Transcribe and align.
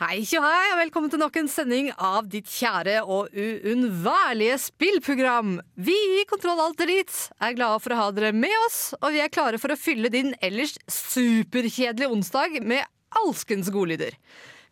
Hei, 0.00 0.22
tjo 0.24 0.40
og 0.40 0.78
velkommen 0.78 1.10
til 1.12 1.20
nok 1.20 1.34
en 1.36 1.48
sending 1.52 1.90
av 2.00 2.24
ditt 2.32 2.46
kjære 2.48 3.02
og 3.04 3.34
uunnværlige 3.36 4.54
spillprogram. 4.62 5.58
Vi 5.76 5.92
i 5.92 6.22
Kontroll 6.30 6.62
Alt 6.64 6.80
Elite 6.80 7.26
er 7.36 7.52
glade 7.58 7.82
for 7.84 7.92
å 7.92 7.98
ha 7.98 8.06
dere 8.16 8.30
med 8.32 8.56
oss, 8.62 8.78
og 8.96 9.12
vi 9.12 9.20
er 9.20 9.28
klare 9.28 9.60
for 9.60 9.74
å 9.74 9.76
fylle 9.76 10.08
din 10.08 10.32
ellers 10.40 10.78
superkjedelige 10.88 12.08
onsdag 12.16 12.56
med 12.64 12.88
alskens 13.20 13.68
godlyder. 13.74 14.16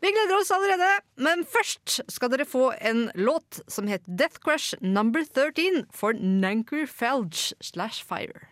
Vi 0.00 0.16
gleder 0.16 0.38
oss 0.40 0.54
allerede, 0.56 0.94
men 1.20 1.44
først 1.44 1.98
skal 2.08 2.32
dere 2.32 2.48
få 2.48 2.70
en 2.80 3.10
låt 3.12 3.60
som 3.68 3.92
heter 3.92 4.08
Death 4.08 4.40
Crush 4.40 4.80
Number 4.80 5.28
13 5.28 5.90
for 5.92 6.16
Nanker 6.16 6.88
Felge 6.88 7.52
slash 7.60 8.00
Fire. 8.00 8.48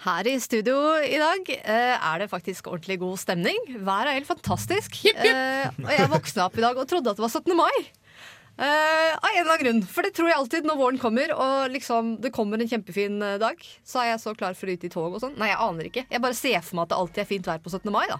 Her 0.00 0.28
i 0.30 0.38
studio 0.40 0.76
i 1.04 1.18
dag 1.20 1.48
eh, 1.58 1.94
er 1.94 2.22
det 2.22 2.30
faktisk 2.30 2.70
ordentlig 2.70 2.96
god 3.02 3.18
stemning. 3.20 3.58
Været 3.84 4.08
er 4.08 4.16
helt 4.16 4.30
fantastisk. 4.30 4.96
Eh, 5.12 5.66
og 5.76 5.90
jeg 5.92 6.08
våkna 6.08 6.46
opp 6.46 6.56
i 6.56 6.64
dag 6.64 6.78
og 6.80 6.86
trodde 6.88 7.12
at 7.12 7.18
det 7.18 7.24
var 7.26 7.34
17. 7.34 7.52
mai. 7.58 7.74
Eh, 8.60 9.10
av 9.12 9.28
en 9.28 9.42
eller 9.42 9.50
annen 9.52 9.64
grunn. 9.64 9.82
For 9.84 10.06
det 10.06 10.14
tror 10.16 10.30
jeg 10.30 10.38
alltid 10.38 10.68
når 10.68 10.78
våren 10.80 11.00
kommer 11.00 11.34
og 11.36 11.74
liksom 11.74 12.14
det 12.24 12.32
kommer 12.32 12.60
en 12.60 12.70
kjempefin 12.70 13.20
dag. 13.42 13.60
Så 13.84 14.00
er 14.00 14.14
jeg 14.14 14.22
så 14.24 14.32
klar 14.32 14.56
for 14.56 14.72
å 14.72 14.76
ut 14.78 14.86
i 14.88 14.92
tog 14.92 15.18
og 15.18 15.20
sånn. 15.20 15.36
Nei, 15.40 15.50
jeg 15.52 15.60
aner 15.66 15.90
ikke. 15.90 16.04
Jeg 16.08 16.24
bare 16.24 16.38
ser 16.38 16.64
for 16.64 16.78
meg 16.78 16.88
at 16.88 16.94
det 16.94 17.00
alltid 17.02 17.22
er 17.24 17.28
fint 17.34 17.50
vær 17.50 17.60
på 17.60 17.72
17. 17.74 17.92
mai. 17.92 18.06
da 18.08 18.16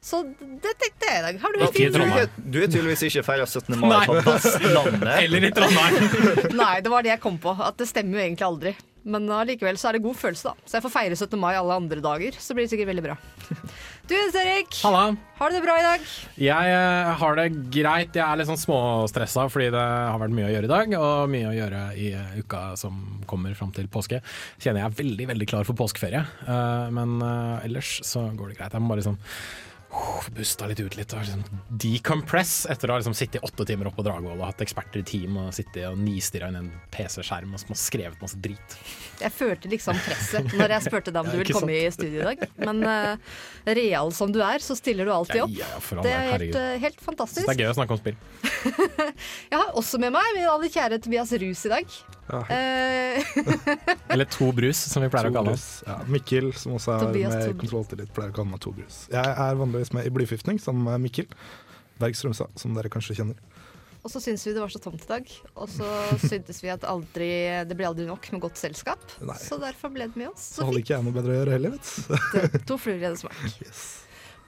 Så 0.00 0.22
det 0.40 0.72
tenkte 0.80 1.10
jeg 1.10 1.18
i 1.18 1.26
dag. 1.26 1.42
Har 1.44 1.52
du 1.52 1.66
fint 1.76 1.98
du, 1.98 2.40
du 2.56 2.58
er 2.62 2.72
tydeligvis 2.72 3.04
ikke 3.10 3.26
feira 3.28 3.44
17. 3.44 3.76
mai 3.84 4.00
på 4.08 4.16
Vestlandet. 4.30 5.12
Eller 5.26 5.44
i 5.44 5.52
Trondheim. 5.60 6.56
Nei, 6.56 6.72
det 6.80 6.94
var 6.94 7.04
det 7.04 7.12
jeg 7.12 7.22
kom 7.28 7.36
på. 7.44 7.52
At 7.60 7.76
det 7.84 7.90
stemmer 7.92 8.16
jo 8.16 8.24
egentlig 8.24 8.48
aldri. 8.48 8.74
Men 9.04 9.26
allikevel 9.34 9.78
så 9.80 9.88
er 9.90 9.96
det 9.98 10.04
god 10.04 10.18
følelse, 10.18 10.52
da. 10.52 10.68
Så 10.68 10.78
jeg 10.78 10.84
får 10.84 10.94
feire 10.94 11.16
17. 11.18 11.38
mai 11.40 11.54
alle 11.58 11.78
andre 11.80 12.02
dager. 12.04 12.36
Så 12.38 12.54
blir 12.54 12.66
det 12.66 12.72
sikkert 12.74 12.92
veldig 12.92 13.06
bra. 13.10 13.18
Du 14.02 14.16
Jens 14.16 14.34
Erik, 14.34 14.74
Halla. 14.82 15.14
har 15.38 15.50
du 15.52 15.54
det 15.54 15.60
bra 15.62 15.76
i 15.78 15.84
dag? 15.86 16.06
Jeg 16.42 16.72
eh, 16.74 17.10
har 17.20 17.36
det 17.38 17.44
greit. 17.72 18.16
Jeg 18.18 18.24
er 18.24 18.40
litt 18.40 18.48
sånn 18.50 18.58
småstressa 18.58 19.44
fordi 19.48 19.68
det 19.72 19.84
har 19.84 20.18
vært 20.20 20.34
mye 20.34 20.48
å 20.48 20.50
gjøre 20.50 20.66
i 20.66 20.72
dag, 20.72 20.96
og 20.98 21.30
mye 21.32 21.52
å 21.52 21.54
gjøre 21.54 21.82
i 22.02 22.08
eh, 22.18 22.34
uka 22.42 22.64
som 22.80 22.98
kommer 23.30 23.54
fram 23.56 23.70
til 23.72 23.86
påske. 23.92 24.18
Kjenner 24.58 24.82
jeg 24.82 24.90
er 24.90 24.98
veldig 25.04 25.28
veldig 25.30 25.48
klar 25.54 25.68
for 25.68 25.78
påskeferie, 25.78 26.24
Eh, 26.42 26.88
men 26.98 27.22
eh, 27.22 27.66
ellers 27.68 28.00
så 28.04 28.26
går 28.34 28.50
det 28.50 28.58
greit. 28.58 28.74
Jeg 28.74 28.82
må 28.82 28.90
bare 28.90 29.04
liksom 29.04 29.20
busta 30.32 30.66
litt 30.70 30.80
ut 30.80 30.96
litt 30.96 31.12
og 31.12 31.20
liksom 31.20 31.60
decompress 31.82 32.66
etter 32.72 32.88
å 32.88 32.94
ha 32.94 33.00
liksom 33.02 33.16
sittet 33.16 33.44
åtte 33.44 33.66
timer 33.68 33.90
oppe 33.90 34.00
på 34.00 34.06
Dragvoll 34.06 34.38
og 34.38 34.46
hatt 34.46 34.62
eksperter 34.64 35.02
i 35.02 35.06
team 35.06 35.36
og 35.40 35.50
sittet 35.56 35.84
og 35.90 35.98
nistirra 36.00 36.48
inn 36.52 36.58
en 36.62 36.70
PC-skjerm 36.94 37.52
og 37.56 37.76
skrevet 37.76 38.22
masse 38.22 38.40
drit. 38.42 38.76
Jeg 39.20 39.34
følte 39.36 39.70
liksom 39.72 39.98
presset 40.06 40.54
når 40.56 40.76
jeg 40.76 40.86
spurte 40.88 41.14
deg 41.14 41.20
om 41.24 41.30
du 41.32 41.38
ville 41.42 41.56
komme 41.56 41.76
i 41.76 41.90
studio 41.92 42.22
i 42.22 42.30
dag. 42.30 42.46
Men 42.62 42.82
uh, 42.86 43.36
real 43.68 44.12
som 44.16 44.32
du 44.32 44.40
er, 44.44 44.64
så 44.64 44.76
stiller 44.78 45.08
du 45.08 45.14
alltid 45.14 45.44
opp. 45.44 45.56
ja, 45.60 45.68
all 45.76 46.06
Det 46.06 46.16
er 46.16 46.28
helt, 46.32 46.58
eh, 46.58 46.74
helt 46.86 46.98
Så 46.98 47.08
fantastisk. 47.10 47.46
det 47.46 47.56
er 47.56 47.64
gøy 47.66 47.72
å 47.74 47.78
snakke 47.80 47.96
om 47.96 48.00
spill. 48.00 48.18
Jeg 49.52 49.58
har 49.58 49.72
også 49.78 49.98
med 50.02 50.12
meg 50.14 50.32
min 50.36 50.48
aller 50.48 50.70
kjære 50.72 50.98
Tobias 51.04 51.32
Rus 51.42 51.64
i 51.68 51.72
dag. 51.72 51.96
Eh, 52.32 53.32
Eller 54.14 54.28
To 54.36 54.50
brus, 54.56 54.78
som 54.92 55.04
vi 55.04 55.10
pleier 55.12 55.30
å 55.30 55.34
kalle 55.34 55.54
oss. 55.56 55.66
Ja, 55.86 55.98
Mikkel, 56.08 56.52
som 56.56 56.76
også 56.78 56.94
er 56.96 57.06
Tobias 57.06 57.34
med 57.34 57.42
i 57.42 57.48
Tobrus. 57.50 57.60
Kontroll 57.64 57.88
til 57.90 58.02
litt, 58.04 58.12
pleier 58.16 58.32
å 58.32 58.36
kalle 58.38 58.52
meg 58.54 58.62
Tobrus. 58.64 59.00
Jeg 59.12 59.34
er 59.46 59.58
vanligvis 59.60 59.92
med 59.96 60.08
i 60.08 60.12
Blyforgiftning 60.14 60.60
sammen 60.62 60.86
med 60.88 61.02
Mikkel 61.08 61.28
Berg 62.02 62.16
Strømstad, 62.18 62.54
som 62.58 62.74
dere 62.78 62.90
kanskje 62.92 63.18
kjenner. 63.20 63.36
og 64.02 64.10
så 64.10 64.18
syntes 64.18 64.42
vi 64.48 64.52
det 64.56 64.62
var 64.64 64.72
så 64.74 64.80
tomt 64.82 65.04
i 65.04 65.10
dag. 65.10 65.28
Og 65.54 65.68
så 65.70 65.86
syntes 66.30 66.62
vi 66.64 66.70
at 66.72 66.82
aldri, 66.88 67.28
det 67.68 67.76
ble 67.78 67.86
aldri 67.90 68.06
nok 68.08 68.30
med 68.34 68.42
godt 68.42 68.58
selskap. 68.58 69.02
Nei. 69.22 69.36
Så 69.38 69.58
derfor 69.62 69.92
ble 69.94 70.08
det 70.10 70.18
med 70.18 70.32
oss. 70.32 70.48
Så 70.56 70.62
Så 70.62 70.70
hadde 70.70 70.82
ikke 70.82 70.96
jeg 70.96 71.06
noe 71.06 71.14
bedre 71.18 71.36
å 71.36 71.40
gjøre 71.42 71.58
heller, 71.58 71.76
vet 71.76 72.56
du. 72.56 72.58
To 72.72 72.78
fluer 72.82 72.98
i 73.04 73.10
en 73.12 73.18
smak. 73.20 73.38
Yes. 73.62 73.84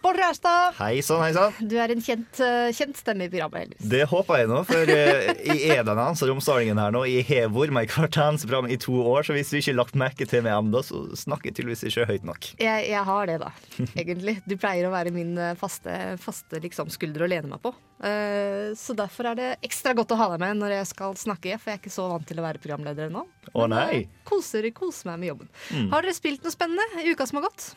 Bård 0.04 0.18
Rærstad, 0.20 0.74
Hei 0.76 1.00
sann, 1.00 1.22
hei 1.24 1.30
sann. 1.32 1.54
du 1.64 1.78
er 1.80 1.92
en 1.94 2.02
kjent, 2.04 2.40
eh, 2.44 2.68
kjent 2.76 2.98
stemme 3.00 3.24
i 3.24 3.30
programmet. 3.32 3.62
heldigvis. 3.64 3.88
Det 3.88 4.02
håper 4.10 4.42
jeg 4.42 4.48
nå, 4.50 4.58
for 4.68 4.90
i 4.92 5.56
jeg 5.64 5.78
er 5.78 5.86
denne 5.88 6.04
så 6.18 6.28
Romsdalingen 6.28 6.76
her 6.82 6.92
nå. 6.92 7.04
Jeg 7.08 7.24
har 7.30 7.48
vært 7.54 7.72
med 7.72 7.88
i 7.88 7.92
hvert 7.94 8.18
program 8.44 8.68
i 8.68 8.76
to 8.76 8.92
år, 9.00 9.24
så 9.24 9.32
hvis 9.32 9.48
du 9.54 9.56
ikke 9.62 9.74
lagt 9.78 9.96
merke 9.96 10.26
til 10.28 10.44
meg 10.44 10.52
ennå, 10.58 10.82
så 10.84 11.00
snakker 11.16 11.48
jeg 11.48 11.56
tydeligvis 11.56 11.86
ikke 11.88 12.04
høyt 12.10 12.26
nok. 12.28 12.50
Jeg, 12.60 12.88
jeg 12.90 13.04
har 13.08 13.30
det, 13.30 13.38
da. 13.40 13.50
Egentlig. 13.96 14.36
Du 14.44 14.56
pleier 14.60 14.88
å 14.88 14.92
være 14.92 15.12
min 15.14 15.32
eh, 15.40 15.54
faste, 15.56 15.96
faste 16.20 16.60
liksom, 16.60 16.92
skulder 16.92 17.24
å 17.24 17.30
lene 17.30 17.48
meg 17.54 17.62
på. 17.64 17.72
Eh, 18.04 18.74
så 18.76 18.92
derfor 18.98 19.30
er 19.30 19.38
det 19.40 19.48
ekstra 19.64 19.94
godt 19.96 20.12
å 20.12 20.18
ha 20.20 20.28
deg 20.34 20.42
med 20.44 20.60
når 20.60 20.76
jeg 20.82 20.90
skal 20.92 21.16
snakke, 21.16 21.56
for 21.56 21.72
jeg 21.72 21.78
er 21.78 21.82
ikke 21.82 21.94
så 21.96 22.10
vant 22.12 22.28
til 22.28 22.42
å 22.42 22.44
være 22.44 22.60
programleder 22.60 23.08
ennå. 23.08 23.24
Å 23.54 23.66
nei. 23.72 23.88
eh, 24.04 24.20
Koser, 24.28 24.68
koser 24.76 25.14
meg 25.14 25.22
med 25.24 25.32
jobben. 25.32 25.48
Mm. 25.72 25.88
Har 25.94 26.04
dere 26.04 26.16
spilt 26.20 26.44
noe 26.44 26.52
spennende 26.52 26.84
i 27.00 27.08
uka 27.14 27.24
som 27.30 27.40
har 27.40 27.48
gått? 27.48 27.70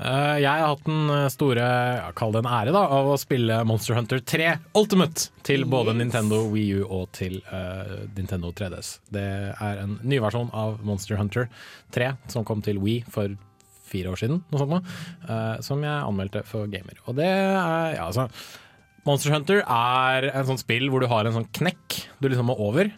Eh, 0.00 0.36
jeg 0.40 0.48
har 0.48 0.70
hatt 0.70 0.86
den 0.86 1.10
eh, 1.12 1.26
store, 1.32 1.66
kall 2.16 2.32
det 2.32 2.40
en 2.40 2.48
ære, 2.48 2.72
da, 2.72 2.86
av 2.96 3.10
å 3.12 3.18
spille 3.20 3.58
Monster 3.68 3.98
Hunter 3.98 4.22
3 4.24 4.48
Ultimate 4.80 5.28
til 5.44 5.66
både 5.68 5.92
Nintendo 5.98 6.40
Wii 6.48 6.80
U 6.80 6.86
og 6.86 7.10
til 7.16 7.36
uh, 7.50 8.06
Nintendo 8.16 8.52
3DS. 8.56 8.94
Det 9.12 9.26
er 9.52 9.82
en 9.82 9.98
ny 10.00 10.20
versjon 10.24 10.48
av 10.56 10.80
Monster 10.86 11.20
Hunter 11.20 11.50
3 11.92 12.14
som 12.32 12.48
kom 12.48 12.64
til 12.64 12.80
Wii 12.80 13.04
for 13.12 13.36
fire 13.90 14.12
år 14.12 14.20
siden, 14.22 14.40
noe 14.52 14.60
sånt 14.60 14.90
eh, 15.26 15.56
som 15.66 15.80
jeg 15.84 16.06
anmeldte 16.06 16.44
for 16.48 16.70
gamer. 16.70 17.00
Og 17.10 17.16
det 17.18 17.28
er, 17.28 17.96
ja, 17.98 18.06
altså 18.06 18.28
Monster 19.04 19.34
Hunter 19.34 19.64
er 19.64 20.30
en 20.30 20.46
sånn 20.48 20.60
spill 20.60 20.88
hvor 20.92 21.02
du 21.02 21.10
har 21.10 21.26
en 21.26 21.34
sånn 21.34 21.48
knekk 21.58 22.02
du 22.20 22.28
liksom 22.28 22.50
må 22.52 22.56
over. 22.60 22.92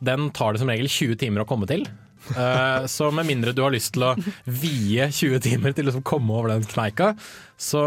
Den 0.00 0.30
tar 0.34 0.54
det 0.54 0.62
som 0.62 0.70
regel 0.72 0.88
20 0.88 1.20
timer 1.20 1.44
å 1.44 1.48
komme 1.50 1.68
til. 1.68 1.84
Eh, 2.30 2.86
så 2.86 3.10
med 3.10 3.26
mindre 3.26 3.52
du 3.56 3.62
har 3.64 3.72
lyst 3.74 3.94
til 3.96 4.04
å 4.06 4.14
vie 4.44 5.08
20 5.10 5.40
timer 5.44 5.74
til 5.74 5.86
å 5.86 5.90
liksom 5.90 6.04
komme 6.06 6.36
over 6.36 6.52
den 6.52 6.66
kneika, 6.68 7.14
så, 7.60 7.80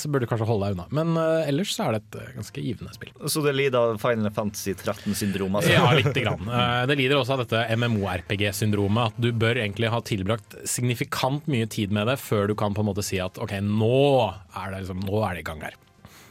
så 0.00 0.08
burde 0.08 0.24
du 0.24 0.30
kanskje 0.30 0.46
holde 0.48 0.70
deg 0.70 0.76
unna. 0.76 0.86
Men 0.94 1.18
uh, 1.20 1.44
ellers 1.44 1.74
så 1.76 1.84
er 1.84 1.96
det 1.96 1.98
et 2.00 2.16
eh, 2.16 2.28
ganske 2.38 2.62
givende 2.64 2.94
spill. 2.96 3.10
Så 3.28 3.42
det 3.44 3.52
lider 3.58 3.76
av 3.76 3.98
Final 4.00 4.32
Fantasy 4.32 4.72
13-syndrom, 4.72 5.58
altså. 5.58 5.74
Ja, 5.74 5.90
lite 5.98 6.22
grann. 6.24 6.46
Uh, 6.48 6.86
det 6.88 6.96
lider 6.96 7.20
også 7.20 7.36
av 7.36 7.42
dette 7.42 7.60
MMORPG-syndromet, 7.76 9.12
at 9.12 9.18
du 9.20 9.28
bør 9.36 9.60
egentlig 9.60 9.90
ha 9.92 10.00
tilbrakt 10.00 10.56
signifikant 10.68 11.50
mye 11.52 11.68
tid 11.68 11.92
med 11.92 12.08
det 12.08 12.16
før 12.22 12.48
du 12.48 12.54
kan 12.56 12.76
på 12.76 12.80
en 12.80 12.88
måte 12.88 13.04
si 13.04 13.20
at 13.20 13.36
OK, 13.42 13.52
nå 13.60 14.00
er 14.24 14.72
det, 14.72 14.80
liksom, 14.86 15.04
nå 15.04 15.20
er 15.26 15.36
det 15.36 15.44
i 15.44 15.48
gang 15.50 15.60
her. 15.66 15.76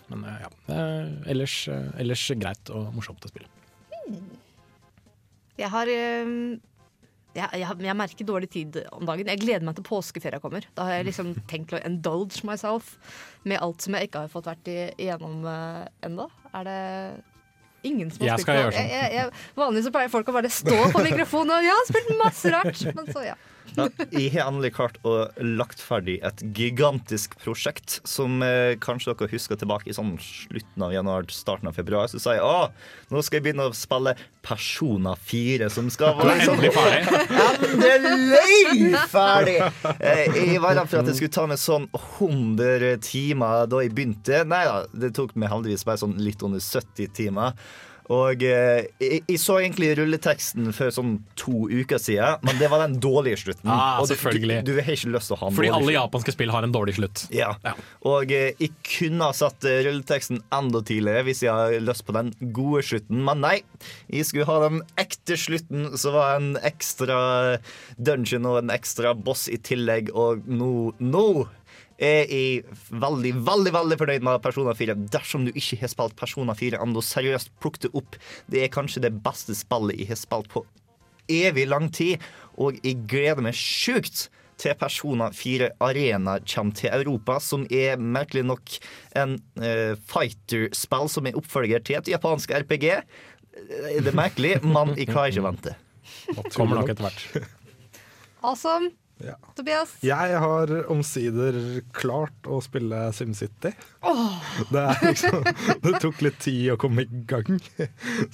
Men 0.07 0.25
ja, 0.25 0.49
eh, 0.73 1.31
ellers, 1.35 1.59
ellers 1.99 2.25
greit 2.39 2.71
og 2.73 2.89
morsomt 2.95 3.27
å 3.27 3.29
spille. 3.29 3.49
Jeg 5.57 5.69
har 5.73 5.89
jeg, 7.37 7.61
jeg, 7.61 7.77
jeg 7.85 7.97
merker 7.97 8.27
dårlig 8.27 8.49
tid 8.53 8.79
om 8.95 9.05
dagen. 9.07 9.29
Jeg 9.29 9.41
gleder 9.43 9.65
meg 9.67 9.77
til 9.77 9.85
påskeferia 9.87 10.41
kommer. 10.43 10.65
Da 10.77 10.87
har 10.87 10.99
jeg 10.99 11.09
liksom 11.11 11.33
tenkt 11.51 11.75
å 11.77 11.81
indulge 11.85 12.43
myself 12.47 12.95
med 13.47 13.61
alt 13.63 13.85
som 13.85 13.97
jeg 13.97 14.09
ikke 14.09 14.25
har 14.25 14.33
fått 14.33 14.49
vært 14.49 14.71
igjennom 14.73 15.45
uh, 15.45 15.85
ennå. 16.05 16.27
Er 16.57 16.67
det 16.67 16.79
ingen 17.87 18.09
som 18.11 18.25
har 18.25 18.41
spilt 18.41 18.73
sånn. 18.73 18.89
Jeg, 18.89 19.11
jeg, 19.13 19.35
vanligvis 19.57 19.93
pleier 19.93 20.11
folk 20.11 20.31
å 20.31 20.35
bare 20.35 20.51
stå 20.51 20.77
på 20.93 21.03
mikrofonen 21.05 21.53
og 21.59 21.67
ja, 21.67 21.77
spilt 21.89 22.11
masse 22.19 22.51
rart. 22.53 22.83
Men 22.97 23.13
så 23.13 23.27
ja. 23.29 23.37
Ja, 23.75 23.87
jeg 24.15 24.31
har 24.33 24.47
endelig 24.47 24.71
klart 24.77 24.95
å 25.05 25.17
lagt 25.43 25.81
ferdig 25.83 26.15
et 26.25 26.39
gigantisk 26.55 27.35
prosjekt 27.43 27.97
som 28.07 28.39
eh, 28.45 28.75
kanskje 28.81 29.13
dere 29.19 29.29
husker 29.33 29.55
tilbake 29.59 29.89
i 29.91 29.95
sånn 29.97 30.13
slutten 30.21 30.85
av 30.87 30.93
januar, 30.95 31.27
starten 31.33 31.67
av 31.69 31.75
februar. 31.77 32.07
Så 32.09 32.17
sa 32.23 32.29
jeg 32.37 32.45
å, 32.45 32.69
nå 33.11 33.17
skal 33.25 33.37
jeg 33.41 33.45
begynne 33.49 33.67
å 33.69 33.75
spille 33.77 34.15
Persona 34.47 35.13
4, 35.27 35.67
som 35.73 35.89
skal 35.91 36.15
være 36.21 36.45
sånn 36.47 36.61
Endelig 36.63 36.73
ferdig. 36.77 37.03
Ferdig! 39.11 39.57
Eh, 39.99 40.25
Jeg 40.37 40.61
var 40.63 40.75
redd 40.77 40.87
for 40.89 41.01
at 41.01 41.07
det 41.09 41.15
skulle 41.19 41.33
ta 41.35 41.45
meg 41.49 41.59
sånn 41.61 41.87
100 41.93 42.97
timer 43.05 43.67
da 43.69 43.81
jeg 43.83 43.93
begynte. 43.97 44.43
Nei 44.47 44.63
da, 44.67 44.77
det 44.93 45.11
tok 45.17 45.35
meg 45.39 45.51
heldigvis 45.51 45.85
bare 45.87 46.01
sånn 46.01 46.15
litt 46.21 46.41
under 46.45 46.61
70 46.63 47.07
timer. 47.17 47.49
Og 48.13 48.43
eh, 48.47 48.85
jeg, 49.03 49.21
jeg 49.27 49.39
så 49.43 49.57
egentlig 49.59 49.89
rulleteksten 49.99 50.69
for 50.75 50.93
sånn 50.95 51.17
to 51.35 51.65
uker 51.67 51.99
siden, 51.99 52.39
men 52.47 52.55
det 52.61 52.69
var 52.71 52.79
den 52.85 52.95
dårlige 53.03 53.41
slutten. 53.41 53.67
Ah, 53.67 53.97
og 53.99 54.07
du, 54.07 54.13
selvfølgelig. 54.13 54.61
Du, 54.63 54.71
du 54.71 54.79
har 54.79 54.93
ikke 54.95 55.11
lyst 55.11 55.27
til 55.27 55.35
å 55.35 55.39
ha 55.41 55.49
en 55.51 55.57
Fordi 55.57 55.67
dårlig 55.67 55.77
alle 55.81 55.91
slutt. 55.91 55.97
japanske 55.99 56.35
spill 56.37 56.53
har 56.55 56.67
en 56.67 56.75
dårlig 56.75 56.95
slutt. 56.99 57.25
Ja. 57.35 57.49
Ja. 57.67 57.73
Og 58.07 58.31
eh, 58.31 58.53
jeg 58.63 58.71
kunne 58.87 59.27
ha 59.27 59.35
satt 59.35 59.67
eh, 59.67 59.81
rulleteksten 59.89 60.39
enda 60.55 60.81
tidligere 60.87 61.25
hvis 61.27 61.43
jeg 61.43 61.51
har 61.51 61.75
lyst 61.83 62.05
på 62.07 62.15
den 62.15 62.31
gode 62.55 62.85
slutten, 62.87 63.23
men 63.27 63.43
nei. 63.43 63.57
Jeg 64.07 64.29
skulle 64.29 64.47
ha 64.47 64.57
den 64.69 64.81
ekte 65.03 65.35
slutten, 65.39 65.89
som 65.99 66.15
var 66.15 66.37
en 66.39 66.53
ekstra 66.65 67.19
dungeon 67.99 68.47
og 68.47 68.61
en 68.63 68.71
ekstra 68.73 69.11
boss 69.17 69.47
i 69.51 69.59
tillegg, 69.59 70.13
og 70.15 70.47
nå, 70.47 70.71
nå 71.03 71.27
Jeg 71.35 71.66
er 71.97 72.63
veldig, 72.93 73.33
veldig 73.47 73.73
veldig 73.73 73.97
fornøyd 73.99 74.25
med 74.27 74.41
Persona 74.43 74.73
4. 74.77 74.95
Dersom 75.13 75.47
du 75.47 75.51
ikke 75.53 75.79
har 75.81 75.91
spilt 75.91 76.17
Persona 76.19 76.53
4 76.57 76.81
ennå, 76.83 77.01
seriøst, 77.03 77.53
plukk 77.63 77.79
det 77.85 77.93
opp. 77.97 78.17
Det 78.51 78.63
er 78.63 78.73
kanskje 78.73 79.01
det 79.07 79.15
beste 79.25 79.55
spillet 79.57 79.97
jeg 79.97 80.11
har 80.11 80.19
spilt 80.19 80.51
på 80.53 80.65
evig 81.27 81.65
lang 81.67 81.89
tid, 81.91 82.21
og 82.57 82.77
jeg 82.85 83.01
gleder 83.09 83.43
meg 83.43 83.57
sjukt 83.57 84.27
til 84.57 84.73
Persona 84.79 85.29
4 85.35 85.71
Arena 85.85 86.37
kommer 86.49 86.77
til 86.77 86.93
Europa, 86.93 87.37
som 87.43 87.65
er 87.69 87.99
merkelig 88.01 88.45
nok 88.47 88.77
en 89.19 89.35
uh, 89.61 89.93
fighter-spill 90.09 91.11
som 91.13 91.27
er 91.29 91.37
oppfølger 91.37 91.83
til 91.85 91.99
et 91.99 92.09
japansk 92.15 92.55
RPG. 92.63 92.87
Eh, 92.93 93.99
Det 94.01 94.13
er 94.13 94.17
merkelig, 94.17 94.55
men 94.65 94.95
jeg 94.97 95.11
klarer 95.11 95.33
ikke 95.33 95.43
å 95.43 95.49
vente. 95.51 95.75
Kommer 96.55 96.79
nok 96.79 96.89
etter 96.93 97.05
hvert. 97.05 97.51
Awesome. 98.41 98.93
Ja. 99.23 99.35
Tobias? 99.57 99.95
Jeg 100.05 100.39
har 100.43 100.71
omsider 100.93 101.57
klart 101.95 102.49
å 102.49 102.59
spille 102.61 102.99
SimCity. 103.17 103.71
Det, 104.71 104.83
er 104.83 105.03
liksom, 105.03 105.45
det 105.83 105.93
tok 106.03 106.21
litt 106.25 106.39
tid 106.43 106.73
å 106.73 106.77
komme 106.81 107.05
i 107.05 107.23
gang, 107.29 107.57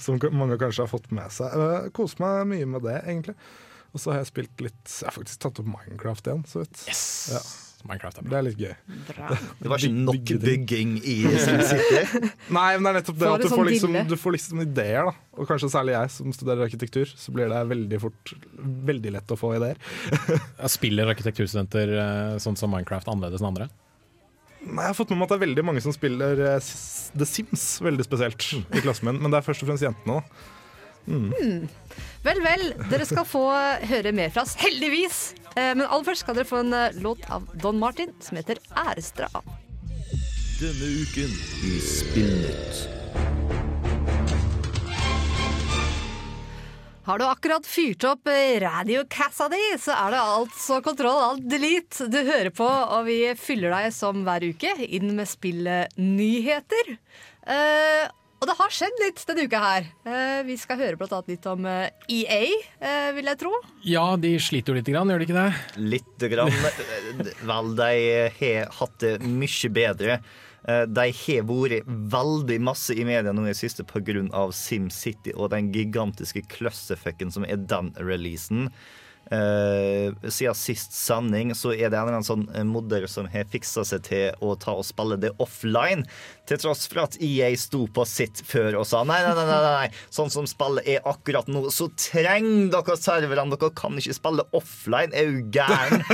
som 0.00 0.20
mange 0.36 0.58
kanskje 0.60 0.84
har 0.84 0.92
fått 0.92 1.10
med 1.14 1.32
seg. 1.32 1.54
Jeg 1.56 1.94
koser 1.96 2.24
meg 2.24 2.50
mye 2.52 2.70
med 2.76 2.84
det, 2.86 2.98
egentlig. 3.04 3.36
Og 3.94 4.02
så 4.02 4.10
har 4.10 4.24
jeg 4.24 4.32
spilt 4.32 4.62
litt 4.64 4.90
Jeg 4.90 5.06
har 5.06 5.14
faktisk 5.14 5.44
tatt 5.44 5.60
opp 5.62 5.68
Minecraft 5.70 6.26
igjen, 6.26 6.46
så 6.50 6.64
vidt. 6.64 6.80
Yes! 6.90 7.04
Ja. 7.32 7.42
Minecraft 7.84 8.18
er 8.20 8.24
bra. 8.24 8.30
Det 8.32 8.38
er 8.38 8.44
litt 8.46 8.60
gøy. 8.62 8.72
Bra. 9.10 9.36
Det 9.60 9.70
var 9.70 9.82
ikke 9.82 10.04
nok 10.06 10.30
bygging 10.40 10.94
i 11.04 11.16
SimCity. 11.28 12.30
Nei, 12.56 12.70
men 12.78 12.86
det 12.86 12.90
er 12.90 12.98
nettopp 12.98 13.18
det 13.20 13.28
at 13.28 13.44
du 13.44 13.48
sånn 13.50 13.60
får, 13.60 13.70
liksom, 13.70 13.98
du 14.08 14.16
får 14.22 14.36
liksom 14.38 14.62
ideer, 14.64 15.10
da. 15.10 15.14
Og 15.36 15.50
kanskje 15.50 15.68
særlig 15.74 15.96
jeg 15.96 16.12
som 16.14 16.32
studerer 16.32 16.64
arkitektur, 16.64 17.12
så 17.20 17.34
blir 17.36 17.52
det 17.52 17.60
veldig 17.74 18.00
fort 18.00 18.34
veldig 18.88 19.14
lett 19.18 19.34
å 19.36 19.38
få 19.38 19.52
ideer. 19.58 19.80
Spiller 20.78 21.12
arkitekturstudenter 21.12 21.92
eh, 22.00 22.36
sånn 22.42 22.56
som 22.56 22.72
Minecraft 22.72 23.12
annerledes 23.12 23.44
enn 23.44 23.52
andre? 23.52 23.68
Nei, 24.64 24.80
Jeg 24.80 24.94
har 24.94 24.96
fått 24.96 25.12
med 25.12 25.20
meg 25.20 25.28
at 25.28 25.34
det 25.34 25.40
er 25.42 25.44
veldig 25.44 25.64
mange 25.68 25.84
som 25.84 25.92
spiller 25.92 26.40
eh, 26.40 26.72
The 27.12 27.28
Sims, 27.28 27.66
veldig 27.84 28.06
spesielt, 28.06 28.48
i 28.72 28.84
klassen 28.84 29.10
min. 29.10 29.20
Men 29.20 29.34
det 29.34 29.42
er 29.42 29.48
først 29.50 29.64
og 29.64 29.68
fremst 29.68 29.84
jentene, 29.84 30.22
da. 30.22 30.52
Vel, 31.06 32.40
vel, 32.40 32.62
dere 32.88 33.04
skal 33.04 33.26
få 33.28 33.44
høre 33.90 34.12
mer 34.16 34.30
fra 34.32 34.46
oss, 34.46 34.54
heldigvis. 34.60 35.34
Eh, 35.54 35.74
Men 35.76 35.84
aller 35.86 36.06
først 36.06 36.24
skal 36.24 36.38
dere 36.38 36.48
få 36.48 36.62
en 36.64 36.72
eh, 36.72 36.96
låt 37.04 37.24
av 37.30 37.44
Don 37.60 37.78
Martin 37.78 38.14
som 38.24 38.38
heter 38.40 38.58
'Æresdra'. 38.72 39.44
Denne 40.60 40.88
uken 41.02 41.32
i 41.66 41.78
Spillnytt. 41.82 42.88
Har 47.04 47.18
du 47.20 47.24
akkurat 47.28 47.66
fyrt 47.68 48.04
opp 48.08 48.30
radiokassa 48.64 49.50
di, 49.52 49.60
så 49.76 49.92
er 49.92 50.14
det 50.14 50.20
altså 50.24 50.78
kontroll 50.80 51.20
alt 51.20 51.50
delete 51.52 52.06
du 52.08 52.16
hører 52.24 52.48
på, 52.48 52.64
og 52.64 53.04
vi 53.04 53.18
fyller 53.36 53.74
deg 53.76 53.92
som 53.92 54.22
hver 54.24 54.46
uke 54.48 54.72
inn 54.88 55.12
med 55.18 55.28
spillnyheter. 55.28 56.94
Og 57.44 58.23
det 58.54 58.60
har 58.62 58.70
skjedd 58.70 59.00
litt 59.02 59.22
denne 59.26 59.44
uka 59.48 59.58
her. 59.58 59.86
Eh, 60.06 60.40
vi 60.46 60.54
skal 60.60 60.78
høre 60.78 60.98
blant 61.00 61.12
annet 61.16 61.32
litt 61.34 61.46
om 61.50 61.66
eh, 61.66 61.88
EA, 62.06 62.38
eh, 62.78 63.08
vil 63.16 63.26
jeg 63.26 63.40
tro. 63.40 63.50
Ja, 63.82 64.04
de 64.20 64.30
sliter 64.38 64.70
jo 64.70 64.78
lite 64.78 64.94
grann, 64.94 65.10
gjør 65.10 65.24
de 65.24 65.26
ikke 65.26 65.40
det? 65.40 65.78
Lite 65.82 66.30
grann. 66.30 66.54
Vel, 67.50 67.72
de 67.80 67.90
har 68.38 68.70
hatt 68.78 68.94
det 69.02 69.14
mye 69.26 69.70
bedre. 69.74 70.20
Eh, 70.68 70.84
De 70.86 71.06
har 71.18 71.48
vært 71.50 71.90
veldig 72.14 72.60
masse 72.62 72.94
i 72.94 73.04
media 73.04 73.34
nå 73.34 73.42
i 73.48 73.50
det 73.50 73.58
siste 73.58 73.82
pga. 73.90 74.46
SimCity 74.54 75.34
og 75.34 75.50
den 75.56 75.72
gigantiske 75.74 76.44
clusterfucken 76.54 77.34
som 77.34 77.44
er 77.48 77.58
den 77.58 77.90
releasen. 77.98 78.70
Eh, 79.34 80.12
siden 80.30 80.54
sist 80.58 80.92
sending 80.94 81.52
så 81.56 81.72
er 81.74 81.88
det 81.90 81.96
en 81.98 82.04
eller 82.04 82.18
annen 82.18 82.26
sånn 82.26 82.44
eh, 82.54 82.64
modder 82.68 83.06
som 83.10 83.26
har 83.32 83.46
fiksa 83.50 83.82
seg 83.88 84.04
til 84.06 84.44
å 84.44 84.52
ta 84.60 84.74
og 84.78 84.84
spille 84.86 85.16
det 85.22 85.32
offline, 85.42 86.04
til 86.46 86.60
tross 86.60 86.84
for 86.90 87.02
at 87.06 87.16
EA 87.24 87.48
sto 87.58 87.84
på 87.96 88.04
sitt 88.08 88.42
før 88.46 88.76
og 88.82 88.86
sa 88.88 89.00
nei, 89.08 89.18
nei, 89.24 89.32
nei, 89.38 89.60
nei, 89.64 89.88
sånn 90.12 90.30
som 90.32 90.46
spillet 90.50 90.86
er 90.96 91.06
akkurat 91.08 91.48
nå, 91.50 91.64
så 91.74 91.88
trenger 91.98 92.70
dere 92.76 92.98
serverne. 93.00 93.56
Dere 93.56 93.72
kan 93.76 93.96
ikke 94.00 94.16
spille 94.16 94.44
offline, 94.56 95.14
er 95.16 95.32
du 95.32 95.42
gæren? 95.58 96.04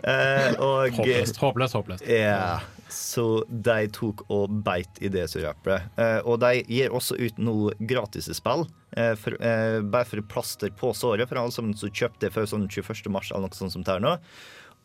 Eh, 0.00 0.54
Håpløst, 0.56 1.36
håpløst, 1.36 1.74
håpløst. 1.76 2.06
ja, 2.08 2.62
så 2.88 3.42
de 3.52 3.82
tok 3.92 4.22
og 4.32 4.54
beit 4.64 4.96
i 5.04 5.10
det 5.12 5.26
surapet. 5.28 5.90
Eh, 6.00 6.22
og 6.24 6.38
de 6.40 6.62
gir 6.72 6.94
også 6.96 7.18
ut 7.20 7.36
noe 7.44 7.74
gratisspill. 7.84 8.64
Eh, 8.64 8.79
for, 9.14 9.36
eh, 9.42 9.80
bare 9.80 10.08
for 10.08 10.22
plaster 10.26 10.72
på 10.74 10.92
såret 10.96 11.28
for 11.30 11.38
alle 11.38 11.54
som 11.54 11.72
kjøpte 11.74 12.26
det 12.26 12.32
før 12.34 12.48
sånn 12.50 12.68
21. 12.68 13.10
mars 13.12 13.30
eller 13.30 13.46
noe 13.46 13.58
sånt 13.58 13.76
som 13.76 13.84
det 13.86 13.94
er 13.94 14.02
nå. 14.04 14.16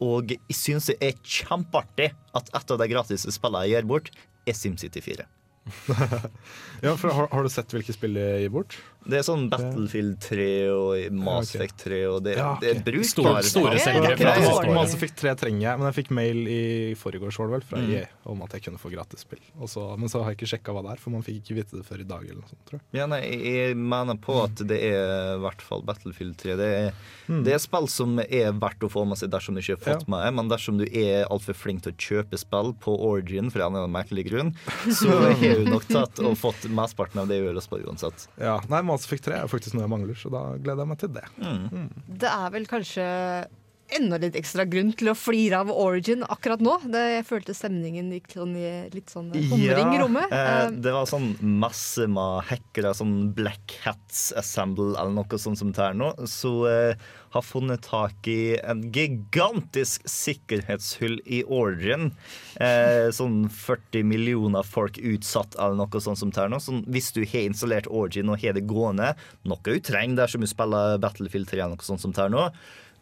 Og 0.04 0.36
jeg 0.36 0.58
syns 0.58 0.90
det 0.92 0.98
er 1.02 1.16
kjempeartig 1.24 2.12
at 2.36 2.52
et 2.54 2.72
av 2.72 2.82
de 2.82 2.88
gratis 2.92 3.26
spillene 3.32 3.66
jeg 3.70 3.80
gir 3.80 3.90
bort, 3.90 4.12
er 4.46 4.54
SimCity 4.54 5.02
4. 5.02 5.26
Ja, 6.84 6.92
for 7.00 7.10
har, 7.16 7.28
har 7.32 7.44
du 7.46 7.50
sett 7.50 7.72
hvilke 7.74 7.94
spill 7.96 8.18
de 8.20 8.26
gir 8.44 8.52
bort? 8.54 8.76
Det 9.06 9.20
er 9.20 9.24
sånn 9.26 9.46
Battlefield 9.52 10.16
3 10.22 10.46
og 10.74 11.14
Mass 11.14 11.52
Effect 11.56 11.78
3 11.86 12.00
og 12.10 12.18
det, 12.26 12.34
Ja, 12.40 12.56
det 12.62 12.72
er 12.72 12.80
brukbare 12.86 13.44
Store- 13.46 13.78
store 13.78 13.80
selgere. 13.82 14.74
Mass 14.74 14.96
Effect 14.98 15.16
3 15.22 15.36
trenger 15.44 15.62
jeg, 15.68 15.80
men 15.80 15.88
jeg 15.92 15.96
fikk 16.00 16.10
mail 16.18 16.40
i 16.50 16.62
forgårs 16.98 17.38
vel, 17.40 17.62
fra 17.66 17.78
Mm. 17.80 17.92
EA 17.94 18.06
om 18.34 18.42
at 18.42 18.56
jeg 18.58 18.64
kunne 18.66 18.82
få 18.82 18.90
gratisspill. 18.92 19.40
spill 19.40 19.98
Men 20.02 20.10
så 20.10 20.22
har 20.24 20.32
jeg 20.34 20.40
ikke 20.40 20.50
sjekka 20.58 20.74
hva 20.74 20.82
det 20.84 20.92
er, 20.96 21.02
for 21.04 21.12
man 21.16 21.22
fikk 21.26 21.38
ikke 21.44 21.56
vite 21.60 21.78
det 21.78 21.86
før 21.86 22.02
i 22.02 22.08
dag. 22.10 22.24
eller 22.26 22.42
noe 22.42 22.50
sånt, 22.50 22.66
tror 22.66 22.80
jeg. 22.82 23.00
Ja, 23.00 23.06
nei, 23.06 23.22
jeg 23.22 23.78
mener 23.78 24.18
på 24.18 24.44
at 24.44 24.56
det 24.68 24.82
er 24.84 25.36
i 25.38 25.40
hvert 25.46 25.62
fall 25.62 25.82
Battlefield 25.86 26.36
3. 26.42 26.56
Det 26.58 26.70
er, 26.74 26.92
det 27.46 27.54
er 27.54 27.60
spill 27.60 27.88
som 27.88 28.18
er 28.20 28.52
verdt 28.58 28.82
å 28.86 28.90
få 28.92 29.06
med 29.08 29.18
seg 29.22 29.30
dersom 29.30 29.54
du 29.56 29.62
ikke 29.62 29.78
har 29.80 29.86
fått 29.96 30.08
Ja. 30.10 30.12
med. 30.18 30.34
Men 30.34 30.50
dersom 30.50 30.78
du 30.82 30.86
er 30.92 31.26
altfor 31.30 31.54
flink 31.56 31.84
til 31.86 31.94
å 31.94 31.96
kjøpe 31.98 32.38
spill 32.42 32.74
på 32.74 32.98
Origin, 33.00 33.50
for 33.54 33.62
en 33.62 33.74
eller 33.76 33.86
annen 33.86 33.94
merkelig 33.96 34.26
grunn, 34.32 34.54
så 34.90 35.14
du 35.64 35.72
nok 35.72 35.88
tatt 35.90 36.22
og 36.26 36.38
fått 36.40 36.68
mesteparten 36.72 37.24
av 37.24 37.30
det 37.32 37.40
lyst 37.56 37.72
på 37.72 37.80
uansett. 37.84 38.28
Ja, 38.42 38.58
Nei, 38.72 38.82
Mass 38.88 39.08
Effect 39.08 39.28
3 39.30 39.42
er 39.44 39.52
faktisk 39.52 39.78
noe 39.78 39.86
jeg 39.86 39.94
mangler, 39.96 40.18
så 40.20 40.32
da 40.34 40.48
gleder 40.58 40.84
jeg 40.86 40.92
meg 40.92 41.02
til 41.04 41.14
det. 41.16 41.26
Det 42.26 42.32
er 42.32 42.52
vel 42.56 42.68
kanskje 42.70 43.06
enda 43.94 44.18
litt 44.18 44.36
ekstra 44.36 44.66
grunn 44.66 44.92
til 44.98 45.12
å 45.12 45.16
flire 45.18 45.60
av 45.62 45.70
Origin 45.70 46.24
akkurat 46.26 46.62
nå. 46.64 46.78
Det, 46.90 47.02
jeg 47.20 47.26
følte 47.28 47.54
stemningen 47.54 48.10
gikk 48.16 48.32
sånn 48.34 48.56
i 48.58 48.70
litt 48.94 49.12
sånn 49.14 49.30
humring 49.34 49.94
i 49.94 50.00
rommet. 50.02 50.32
eh, 50.34 50.66
Eh, 50.66 50.72
det 50.86 50.94
var 50.96 51.06
sånn 51.10 51.36
masse 51.42 52.08
med 52.10 52.48
hackere, 52.50 52.94
sånn 52.98 53.34
Black 53.38 53.78
Hats 53.84 54.32
Assemble 54.38 54.96
eller 54.98 55.14
noe 55.14 55.38
sånt 55.42 55.60
som 55.62 55.72
det 55.76 55.84
er 55.86 55.94
nå, 55.98 56.12
så 56.30 56.54
eh, 56.72 57.06
har 57.36 57.44
funnet 57.44 57.82
tak 57.84 58.28
i 58.32 58.56
en 58.64 58.86
gigantisk 58.96 60.06
sikkerhetshull 60.08 61.20
i 61.26 61.44
Origin. 61.44 62.12
Eh, 62.62 63.10
sånn 63.16 63.50
40 63.52 64.06
millioner 64.08 64.64
folk 64.64 64.98
utsatt 65.02 65.58
eller 65.60 65.76
noe 65.82 66.02
sånt 66.02 66.22
som 66.22 66.32
det 66.32 66.42
er 66.46 66.50
nå. 66.54 66.62
Sånn, 66.64 66.84
hvis 66.88 67.12
du 67.16 67.22
har 67.26 67.44
installert 67.50 67.90
Origin 67.92 68.32
og 68.32 68.40
har 68.42 68.56
det 68.56 68.66
gående, 68.70 69.14
noe 69.44 69.62
du 69.66 69.80
trenger 69.84 70.24
dersom 70.24 70.42
du 70.46 70.48
spiller 70.50 70.98
Battlefield 71.04 71.50
3 71.52 71.60
eller 71.62 71.76
noe 71.76 71.86
sånt 71.86 72.02
som 72.04 72.16
det 72.16 72.24
er 72.26 72.34
nå, 72.34 72.48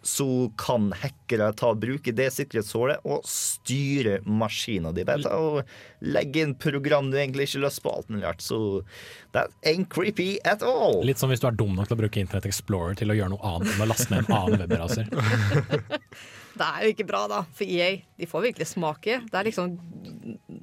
så 0.03 0.51
kan 0.59 0.91
hackere 0.99 1.49
ta 1.57 1.71
bruk 1.73 1.93
bruke 1.93 2.13
det 2.15 2.29
sikkerhetshullet 2.33 3.03
og 3.05 3.23
styre 3.27 4.19
maskina 4.25 4.91
di. 4.93 5.03
Vet 5.07 5.25
og 5.29 5.63
legge 6.01 6.43
inn 6.43 6.55
program 6.55 7.11
du 7.11 7.17
egentlig 7.17 7.47
ikke 7.47 7.59
har 7.59 7.67
lyst 7.67 7.83
på. 7.83 7.93
alt 7.93 8.09
mulig 8.09 8.25
rart. 8.25 8.41
Så 8.41 8.83
that 9.33 9.51
ain't 9.63 9.89
creepy 9.89 10.39
at 10.43 10.63
all. 10.63 11.03
Litt 11.05 11.19
som 11.19 11.29
hvis 11.29 11.39
du 11.39 11.47
er 11.47 11.55
dum 11.55 11.75
nok 11.75 11.87
til 11.87 11.97
å 11.97 12.01
bruke 12.03 12.19
Internett 12.19 12.45
Explorer 12.45 12.95
til 12.95 13.11
å 13.11 13.17
gjøre 13.17 13.33
noe 13.35 13.43
annet 13.43 13.73
enn 13.73 13.83
å 13.85 13.89
laste 13.89 14.13
ned 14.13 14.25
en 14.27 14.37
annen 14.37 14.63
webbrowser. 14.63 15.07
Det 16.53 16.65
er 16.65 16.85
jo 16.85 16.93
ikke 16.93 17.05
bra, 17.09 17.23
da, 17.31 17.39
for 17.57 17.65
EA. 17.65 17.95
De 18.19 18.27
får 18.29 18.43
virkelig 18.47 18.67
smake. 18.69 19.19
Det 19.25 19.37
er 19.39 19.47
liksom 19.47 19.71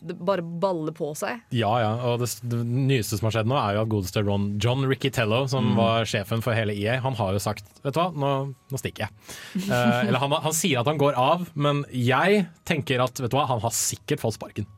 Det 0.06 0.14
bare 0.16 0.42
baller 0.42 0.94
på 0.96 1.10
seg. 1.18 1.42
Ja, 1.54 1.70
ja. 1.82 1.90
Og 2.10 2.22
det, 2.22 2.30
det 2.46 2.60
nyeste 2.64 3.18
som 3.18 3.28
har 3.28 3.34
skjedd 3.34 3.50
nå, 3.50 3.58
er 3.58 3.76
jo 3.76 3.82
at 3.84 3.90
godeste 3.92 4.22
Ron, 4.26 4.46
John 4.62 4.86
Riccitello, 4.88 5.42
som 5.50 5.74
var 5.78 6.06
sjefen 6.08 6.44
for 6.44 6.56
hele 6.56 6.74
EA, 6.78 7.00
han 7.04 7.18
har 7.18 7.34
jo 7.36 7.42
sagt 7.42 7.66
Vet 7.84 7.94
du 7.96 8.00
hva, 8.00 8.08
nå, 8.14 8.32
nå 8.70 8.80
stikker 8.80 9.06
jeg. 9.06 9.36
uh, 9.68 10.00
eller 10.08 10.20
han, 10.22 10.34
han 10.46 10.56
sier 10.56 10.82
at 10.82 10.90
han 10.90 11.00
går 11.00 11.18
av, 11.18 11.46
men 11.54 11.84
jeg 11.94 12.44
tenker 12.68 13.02
at 13.02 13.18
vet 13.20 13.32
du 13.32 13.38
hva, 13.38 13.48
han 13.50 13.62
har 13.62 13.74
sikkert 13.74 14.22
fått 14.22 14.38
sparken. 14.38 14.68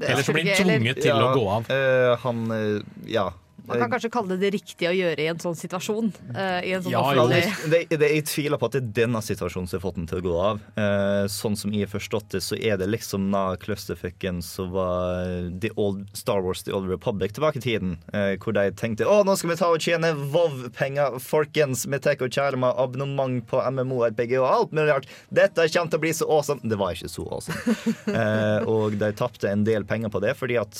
Eller 0.00 0.22
så 0.24 0.32
blir 0.34 0.48
han 0.48 0.58
tvunget 0.64 1.02
til 1.04 1.20
å 1.20 1.32
gå 1.34 1.48
av. 1.58 1.66
Uh, 1.70 2.14
han 2.24 2.44
eh, 2.54 2.78
Ja. 3.12 3.28
Man 3.64 3.80
kan 3.80 3.90
kanskje 3.94 4.10
kalle 4.12 4.34
det 4.34 4.44
det 4.44 4.50
riktige 4.58 4.90
å 4.90 4.96
gjøre 4.96 5.24
i 5.24 5.28
en 5.30 5.40
sånn 5.40 5.56
situasjon. 5.56 6.10
eh, 6.34 6.68
I 6.68 6.72
en 6.76 6.82
sånn 6.84 6.92
Ja, 6.92 7.04
det, 7.30 7.86
det, 7.88 8.10
jeg 8.12 8.26
tviler 8.28 8.60
på 8.60 8.68
at 8.68 8.76
det 8.76 8.82
er 8.82 8.90
denne 9.04 9.22
situasjonen 9.24 9.70
som 9.70 9.78
har 9.78 9.84
fått 9.86 9.98
den 10.00 10.08
til 10.10 10.20
å 10.20 10.24
gå 10.26 10.34
av. 10.50 10.60
Eh, 10.76 11.24
sånn 11.32 11.56
som 11.56 11.72
jeg 11.72 11.86
har 11.86 11.92
forstått 11.94 12.34
det, 12.36 12.42
så 12.44 12.58
er 12.60 12.76
det 12.80 12.90
liksom 12.92 13.30
da 13.32 13.44
clusterfucken 13.60 14.42
så 14.44 14.66
var 14.72 15.48
The 15.62 15.72
Old, 15.80 16.04
Star 16.16 16.42
Wars 16.44 16.64
The 16.66 16.74
Old 16.76 16.90
Republic 16.92 17.32
tilbake 17.36 17.62
i 17.62 17.64
tiden. 17.64 17.96
Eh, 18.12 18.34
hvor 18.42 18.56
de 18.56 18.66
tenkte 18.76 19.08
å, 19.08 19.22
nå 19.24 19.36
skal 19.40 19.54
vi 19.54 19.58
ta 19.60 19.70
og 19.72 19.80
tjene 19.84 20.12
Vov-penger, 20.34 21.18
folkens. 21.24 21.86
Vi 21.88 22.00
tar 22.04 22.20
og 22.24 22.30
skjermer 22.34 22.76
abonnement 22.80 23.42
på 23.48 23.62
MMO-RPG 23.64 24.36
og 24.38 24.48
alt 24.48 24.76
mulig 24.76 24.90
rart. 24.92 25.08
Dette 25.34 25.66
kommer 25.72 25.90
til 25.92 26.00
å 26.00 26.04
bli 26.04 26.12
så 26.14 26.28
awesome. 26.30 26.60
Det 26.64 26.78
var 26.80 26.94
ikke 26.94 27.10
så 27.10 27.24
awesome. 27.26 27.74
Og 28.74 28.96
de 29.00 29.10
tapte 29.16 29.50
en 29.50 29.64
del 29.66 29.84
penger 29.88 30.12
på 30.12 30.20
det, 30.22 30.34
fordi 30.38 30.56
at 30.60 30.78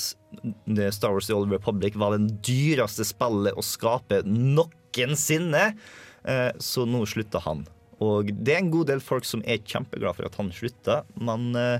Star 0.93 1.13
Wars 1.13 1.27
The 1.29 1.35
Old 1.35 1.51
Republic 1.53 1.95
var 1.99 2.15
den 2.17 2.29
dyreste 2.45 3.05
spillet 3.07 3.55
å 3.57 3.63
skape 3.65 4.21
noensinne. 4.25 5.71
Eh, 6.25 6.51
Så 6.59 6.85
nå 6.89 7.05
slutta 7.09 7.41
han. 7.45 7.65
Og 8.03 8.31
det 8.43 8.55
er 8.55 8.63
en 8.63 8.73
god 8.73 8.89
del 8.91 9.03
folk 9.03 9.25
som 9.27 9.43
er 9.47 9.61
kjempeglad 9.63 10.17
for 10.17 10.27
at 10.27 10.35
han 10.39 10.51
slutta, 10.51 11.03
men 11.15 11.53
eh, 11.55 11.79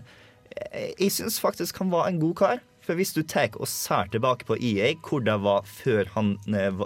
jeg 0.96 1.12
syns 1.12 1.42
faktisk 1.44 1.82
han 1.82 1.92
var 1.92 2.08
en 2.08 2.22
god 2.22 2.36
kar. 2.40 2.64
For 2.86 2.96
hvis 2.96 3.16
du 3.16 3.24
tar 3.26 3.56
og 3.58 3.68
ser 3.68 4.12
tilbake 4.14 4.46
på 4.46 4.58
EA, 4.62 4.94
hvor 5.02 5.24
det 5.26 5.36
var 5.42 5.66
før 5.66 6.06
han 6.14 6.36
eh, 6.54 6.84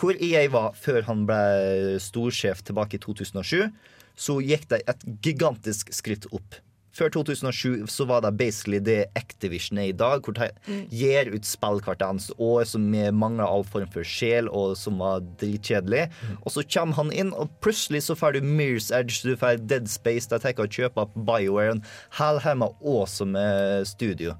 Hvor 0.00 0.16
EA 0.16 0.46
var 0.52 0.76
før 0.78 1.02
han 1.08 1.24
ble 1.28 1.98
storsjef 2.00 2.62
tilbake 2.64 2.96
i 2.96 3.02
2007, 3.02 3.70
så 4.16 4.36
gikk 4.44 4.68
det 4.70 4.82
et 4.88 5.02
gigantisk 5.24 5.90
skritt 5.96 6.28
opp. 6.30 6.60
Før 6.96 7.12
2007 7.14 7.86
så 7.90 8.04
var 8.08 8.24
det 8.24 8.32
basically 8.38 8.80
det 8.82 9.04
Activision 9.18 9.78
er 9.78 9.90
i 9.90 9.96
dag, 9.96 10.24
hvor 10.26 10.34
de 10.34 10.48
gir 10.90 11.30
ut 11.30 11.46
spill 11.46 11.78
hvert 11.86 12.02
eneste 12.02 12.34
år 12.42 12.66
som 12.66 12.88
mangler 12.90 13.46
all 13.46 13.64
form 13.64 13.88
for 13.94 14.06
sjel, 14.06 14.50
og 14.50 14.74
som 14.78 14.98
var 15.02 15.22
dritkjedelig. 15.40 16.08
Og 16.42 16.54
så 16.56 16.64
kommer 16.66 16.98
han 16.98 17.12
inn, 17.14 17.32
og 17.32 17.52
plutselig 17.62 18.02
så 18.08 18.18
får 18.18 18.36
du 18.36 18.46
Mirror's 18.46 18.90
Edge, 18.94 19.22
du 19.22 19.38
får 19.38 19.62
Dead 19.70 19.86
Space, 19.90 20.28
de 20.30 20.40
tenker 20.42 20.66
å 20.66 20.70
kjøpe 20.70 21.06
opp 21.06 21.14
BioWare, 21.14 21.78
en 21.78 22.64
awesome 22.66 23.32
med 23.38 23.86
studio. 23.88 24.34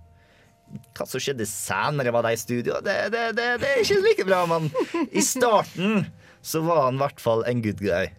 Hva 0.95 1.07
som 1.09 1.23
skjedde 1.23 1.47
senere 1.51 2.13
var 2.15 2.27
de 2.27 2.35
i 2.35 2.39
studio, 2.39 2.79
det, 2.85 2.97
det, 3.15 3.25
det, 3.39 3.47
det 3.63 3.71
er 3.71 3.83
ikke 3.83 4.03
like 4.05 4.27
bra, 4.27 4.45
mann. 4.51 4.71
i 5.11 5.23
starten 5.23 6.05
så 6.43 6.63
var 6.65 6.87
han 6.89 6.99
i 6.99 7.05
hvert 7.05 7.23
fall 7.23 7.45
en 7.47 7.63
good 7.65 7.83
guy. 7.83 8.11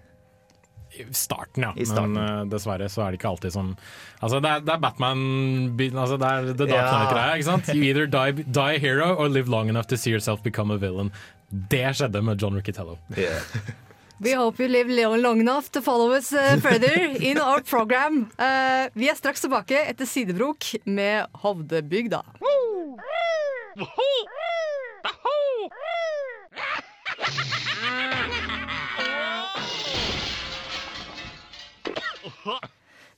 I 0.91 1.05
starten, 1.15 1.63
ja. 1.63 1.73
I 1.75 1.85
starten. 1.85 2.13
Men 2.17 2.41
uh, 2.41 2.47
dessverre 2.51 2.89
så 2.91 3.05
er 3.05 3.13
det 3.13 3.21
ikke 3.21 3.29
alltid 3.31 3.53
som 3.55 3.69
Altså, 4.19 4.41
det 4.43 4.49
er, 4.49 4.63
det 4.67 4.73
er 4.73 4.81
Batman 4.83 5.21
altså, 5.95 6.17
Det 6.19 6.31
er 6.31 6.49
The 6.51 6.65
Dark 6.65 6.75
Ja. 6.75 6.89
Knight-greia, 6.89 7.37
ikke 7.37 7.47
sant? 7.47 7.71
You 7.71 7.85
either 7.87 8.09
die, 8.11 8.43
die 8.43 8.75
a 8.75 8.81
hero 8.81 9.13
or 9.15 9.29
live 9.29 9.49
long 9.49 9.69
enough 9.69 9.87
to 9.87 9.97
see 9.97 10.11
yourself 10.11 10.43
become 10.43 10.73
a 10.73 10.77
villain. 10.77 11.11
Det 11.71 11.95
skjedde 11.95 12.21
med 12.21 12.41
John 12.41 12.55
Riccitello. 12.55 12.97
We 14.21 14.33
hope 14.33 14.59
you 14.59 14.67
live 14.67 14.87
long 15.17 15.39
enough 15.39 15.71
to 15.71 15.81
follow 15.81 16.11
us 16.13 16.31
uh, 16.31 16.57
further 16.61 16.93
in 17.19 17.39
our 17.39 17.61
program. 17.61 18.29
Uh, 18.37 18.87
vi 18.93 19.09
er 19.09 19.15
straks 19.15 19.41
tilbake 19.41 19.79
etter 19.81 20.05
Sidebrok 20.05 20.75
med 20.85 21.25
Hovdebygda. 21.41 22.21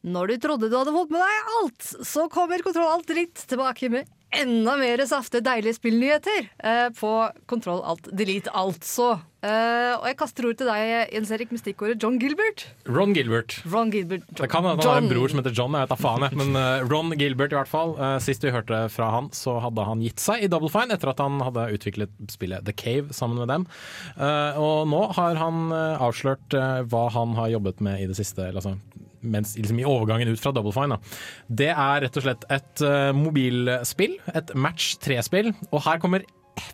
Når 0.04 0.34
du 0.34 0.36
trodde 0.44 0.68
du 0.68 0.76
hadde 0.76 0.96
fått 0.96 1.14
med 1.16 1.24
deg 1.24 1.54
alt, 1.60 1.92
så 2.04 2.28
kommer 2.32 2.64
Kontroll 2.66 2.92
Alt 2.92 3.08
Dritt 3.08 3.46
tilbake 3.48 3.88
med 3.94 4.10
enda 4.34 4.78
mer 4.80 5.04
safte, 5.06 5.42
deilige 5.46 5.78
spillnyheter 5.78 6.48
eh, 6.64 6.88
på 6.98 7.12
Kontroll 7.50 7.84
Alt 7.86 8.10
Delete, 8.12 8.52
altså. 8.54 9.16
Eh, 9.44 9.92
og 9.98 10.06
jeg 10.08 10.18
kaster 10.20 10.48
ord 10.48 10.60
til 10.60 10.70
deg, 10.70 11.12
Jens 11.12 11.32
Erik, 11.36 11.52
med 11.52 11.60
stikkordet 11.60 11.98
John 12.02 12.16
Gilbert. 12.22 12.66
Ron 12.88 13.14
Gilbert. 13.16 13.58
Ron 13.68 13.92
Gilbert. 13.94 14.26
Det 14.32 14.48
kan 14.52 14.64
hende 14.64 14.80
han 14.80 14.90
har 14.90 15.02
en 15.04 15.12
bror 15.12 15.32
som 15.32 15.42
heter 15.42 15.56
John, 15.56 15.76
jeg 15.76 15.86
vet 15.86 15.94
da 15.94 16.00
faen. 16.00 16.26
Jeg. 16.28 16.40
Men 16.40 16.56
uh, 16.56 16.86
Ron 16.88 17.12
Gilbert 17.20 17.54
i 17.54 17.60
hvert 17.60 17.72
fall. 17.72 17.96
Uh, 18.00 18.16
sist 18.24 18.46
vi 18.46 18.54
hørte 18.56 18.86
fra 18.94 19.12
han, 19.18 19.30
så 19.36 19.58
hadde 19.64 19.88
han 19.88 20.04
gitt 20.06 20.24
seg 20.24 20.46
i 20.46 20.50
Double 20.52 20.72
Fine 20.72 20.96
etter 20.96 21.12
at 21.12 21.22
han 21.24 21.44
hadde 21.44 21.68
utviklet 21.76 22.16
spillet 22.32 22.64
The 22.68 22.76
Cave 22.76 23.16
sammen 23.16 23.44
med 23.44 23.52
dem. 23.52 23.68
Uh, 24.16 24.56
og 24.64 24.88
nå 24.92 25.04
har 25.20 25.38
han 25.42 25.70
avslørt 25.74 26.56
hva 26.90 27.04
han 27.14 27.36
har 27.38 27.52
jobbet 27.58 27.84
med 27.84 28.02
i 28.02 28.08
det 28.10 28.16
siste. 28.18 28.48
eller 28.48 28.62
Altså, 28.64 28.78
mens, 29.24 29.56
liksom 29.58 29.80
I 29.82 29.88
overgangen 29.88 30.32
ut 30.32 30.42
fra 30.42 30.54
Double 30.56 30.74
Fine. 30.76 30.98
Da. 30.98 31.18
Det 31.64 31.72
er 31.72 32.06
rett 32.06 32.20
og 32.20 32.26
slett 32.28 32.48
et 32.54 32.86
uh, 32.86 33.10
mobilspill, 33.18 34.20
et 34.36 34.54
match 34.56 34.98
3-spill. 35.04 35.54
Og 35.72 35.84
her 35.88 36.02
kommer 36.04 36.28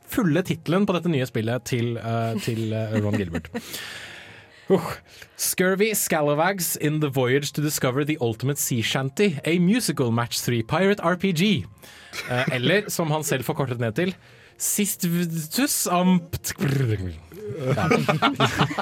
fulle 0.10 0.44
tittelen 0.44 0.86
på 0.88 0.96
dette 0.98 1.12
nye 1.12 1.28
spillet 1.30 1.66
til, 1.70 1.94
uh, 2.02 2.36
til 2.44 2.74
eh, 2.76 3.00
Ron 3.00 3.20
Gilbert. 3.20 3.52
Uh. 4.70 4.86
Scurvy 5.36 5.96
Scalawags 5.98 6.76
in 6.76 7.00
the 7.00 7.10
voyage 7.10 7.54
to 7.54 7.60
discover 7.60 8.04
the 8.06 8.20
ultimate 8.22 8.60
sea 8.60 8.84
shanty, 8.84 9.40
a 9.44 9.58
musical 9.58 10.12
match 10.12 10.38
3 10.46 10.62
pirate 10.62 11.02
RPG. 11.02 11.66
Eller, 12.54 12.86
som 12.88 13.10
han 13.10 13.26
selv 13.26 13.48
forkortet 13.48 13.82
ned 13.82 13.98
til, 13.98 14.14
Sistvtus 14.60 15.88
ampt... 15.88 16.54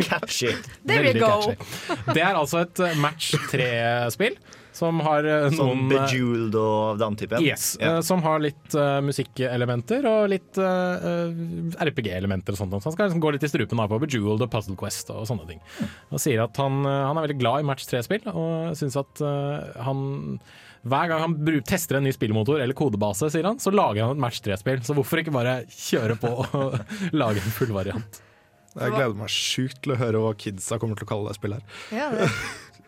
Catchy. 0.08 0.54
There 0.86 1.04
Veldig 1.04 1.22
you 1.22 1.26
go. 1.26 1.54
catchy. 1.56 2.14
Det 2.14 2.24
er 2.24 2.36
altså 2.38 2.64
et 2.66 2.82
eh, 2.84 2.96
match 3.02 3.34
3-spill 3.52 4.38
som 4.78 5.00
har 5.02 5.26
eh, 5.26 5.48
Sånn 5.54 5.58
noen 5.58 5.86
eh, 5.90 6.04
Bejeweled 6.06 6.58
og 6.60 7.00
den 7.02 7.16
typen. 7.18 7.42
Yes, 7.46 7.72
Ja. 7.82 7.96
eh, 7.96 8.02
som 8.06 8.22
har 8.26 8.42
litt 8.44 8.76
uh, 8.78 9.00
musikkelementer 9.06 10.06
og 10.10 10.28
litt 10.34 10.60
eh, 10.62 11.82
RPG-elementer 11.88 12.54
og 12.54 12.60
sånt. 12.62 12.76
Så 12.78 12.90
han 12.92 12.98
skal 12.98 13.10
liksom 13.10 13.24
gå 13.24 13.34
litt 13.34 13.48
i 13.48 13.50
strupen 13.50 13.82
av 13.82 13.90
på 13.94 14.02
Bejeweled 14.04 14.46
og 14.46 14.52
Puzzle 14.54 14.78
Quest 14.78 15.10
og 15.14 15.26
sånne 15.30 15.48
ting. 15.50 15.64
Og 16.12 16.22
sier 16.22 16.44
at 16.46 16.62
han, 16.62 16.82
han 16.86 17.18
er 17.18 17.26
veldig 17.26 17.40
glad 17.42 17.64
i 17.66 17.68
match 17.72 17.88
3-spill, 17.90 18.30
og 18.34 18.78
syns 18.78 19.00
at 19.02 19.24
uh, 19.26 19.82
han 19.88 20.40
hver 20.86 21.10
gang 21.10 21.24
han 21.26 21.36
tester 21.66 21.98
en 21.98 22.04
ny 22.06 22.12
spillmotor 22.16 22.62
eller 22.62 22.74
kodebase, 22.78 23.32
sier 23.34 23.48
han, 23.50 23.58
så 23.60 23.72
lager 23.74 24.04
han 24.06 24.16
et 24.18 24.22
match 24.22 24.42
3-spill. 24.46 24.84
Så 24.86 24.94
hvorfor 24.98 25.22
ikke 25.24 25.34
bare 25.36 25.62
kjøre 25.72 26.18
på 26.22 26.32
og 26.46 26.78
lage 27.24 27.42
en 27.42 27.56
full 27.58 27.74
variant? 27.76 28.22
Jeg 28.78 28.94
gleder 28.94 29.16
meg 29.18 29.32
sjukt 29.34 29.80
til 29.82 29.96
å 29.96 29.98
høre 29.98 30.20
hva 30.22 30.36
kidsa 30.38 30.78
kommer 30.78 31.00
til 31.00 31.08
å 31.08 31.10
kalle 31.10 31.32
det 31.32 31.38
spillet 31.40 31.64
her. 31.90 31.98
Ja, 31.98 32.10
det 32.14 32.30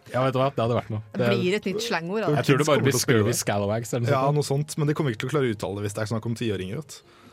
Ja, 0.09 0.23
vet 0.25 0.33
du 0.33 0.39
hva, 0.41 0.47
det 0.49 0.57
hadde 0.63 0.73
vært 0.73 0.87
noe. 0.89 1.03
det 1.13 1.27
blir 1.29 1.53
et 1.53 1.65
nytt 1.69 1.83
slangord. 1.85 2.23
jeg 2.23 2.31
Altså. 2.33 2.45
tror 2.47 2.57
det 2.57 2.65
bare 2.65 2.81
blir 2.81 2.95
Scurvy. 2.97 3.33
Scalawags 3.37 3.91
eller 3.93 4.07
noe 4.07 4.13
Ja, 4.15 4.31
noe 4.33 4.45
sånt, 4.47 4.73
men 4.81 4.89
de 4.89 4.95
kommer 4.97 5.13
ikke 5.13 5.21
til 5.21 5.29
å 5.29 5.33
klare 5.35 5.49
å 5.49 5.53
uttale 5.53 5.77
det 5.77 5.83
hvis 5.85 5.93
det 5.97 6.01
er 6.01 6.09
snakk 6.09 6.25
om 6.25 6.33
tiåringer. 6.39 6.81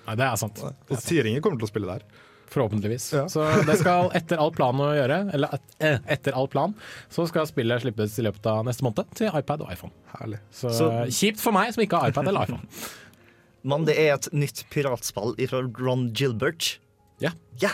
Nei, 0.07 0.17
det 0.21 0.27
er 0.27 0.37
sant. 0.43 0.61
Tiåringer 0.93 1.41
kommer 1.41 1.57
til 1.63 1.65
å 1.65 1.71
spille 1.71 1.89
der. 1.89 2.05
Forhåpentligvis. 2.53 3.13
Ja. 3.13 3.25
Så 3.29 3.43
det 3.67 3.75
skal 3.81 4.11
etter 4.15 4.39
all 4.39 4.53
plan 4.55 4.79
å 4.81 4.91
gjøre, 4.95 5.19
eller 5.35 5.57
et, 5.59 5.63
eh, 5.81 5.99
etter 6.15 6.37
all 6.39 6.47
plan, 6.49 6.75
så 7.11 7.27
skal 7.29 7.47
spillet 7.51 7.83
slippes 7.83 8.19
i 8.19 8.27
løpet 8.27 8.47
av 8.47 8.65
neste 8.69 8.87
måned 8.87 9.09
til 9.19 9.29
iPad 9.35 9.65
og 9.67 9.73
iPhone. 9.75 9.93
Herlig. 10.21 10.39
Så, 10.55 10.71
Så- 10.71 10.93
kjipt 11.11 11.41
for 11.43 11.53
meg 11.57 11.75
som 11.75 11.83
ikke 11.83 11.99
har 12.01 12.11
iPad 12.15 12.29
eller 12.29 12.47
iPhone. 12.47 12.67
Men 13.67 13.85
det 13.85 13.97
er 13.99 14.15
et 14.15 14.29
nytt 14.33 14.65
piratspill 14.71 15.35
fra 15.51 15.65
Ron 15.83 16.13
Gilbert. 16.15 16.77
Ja. 17.19 17.33
Ja! 17.59 17.71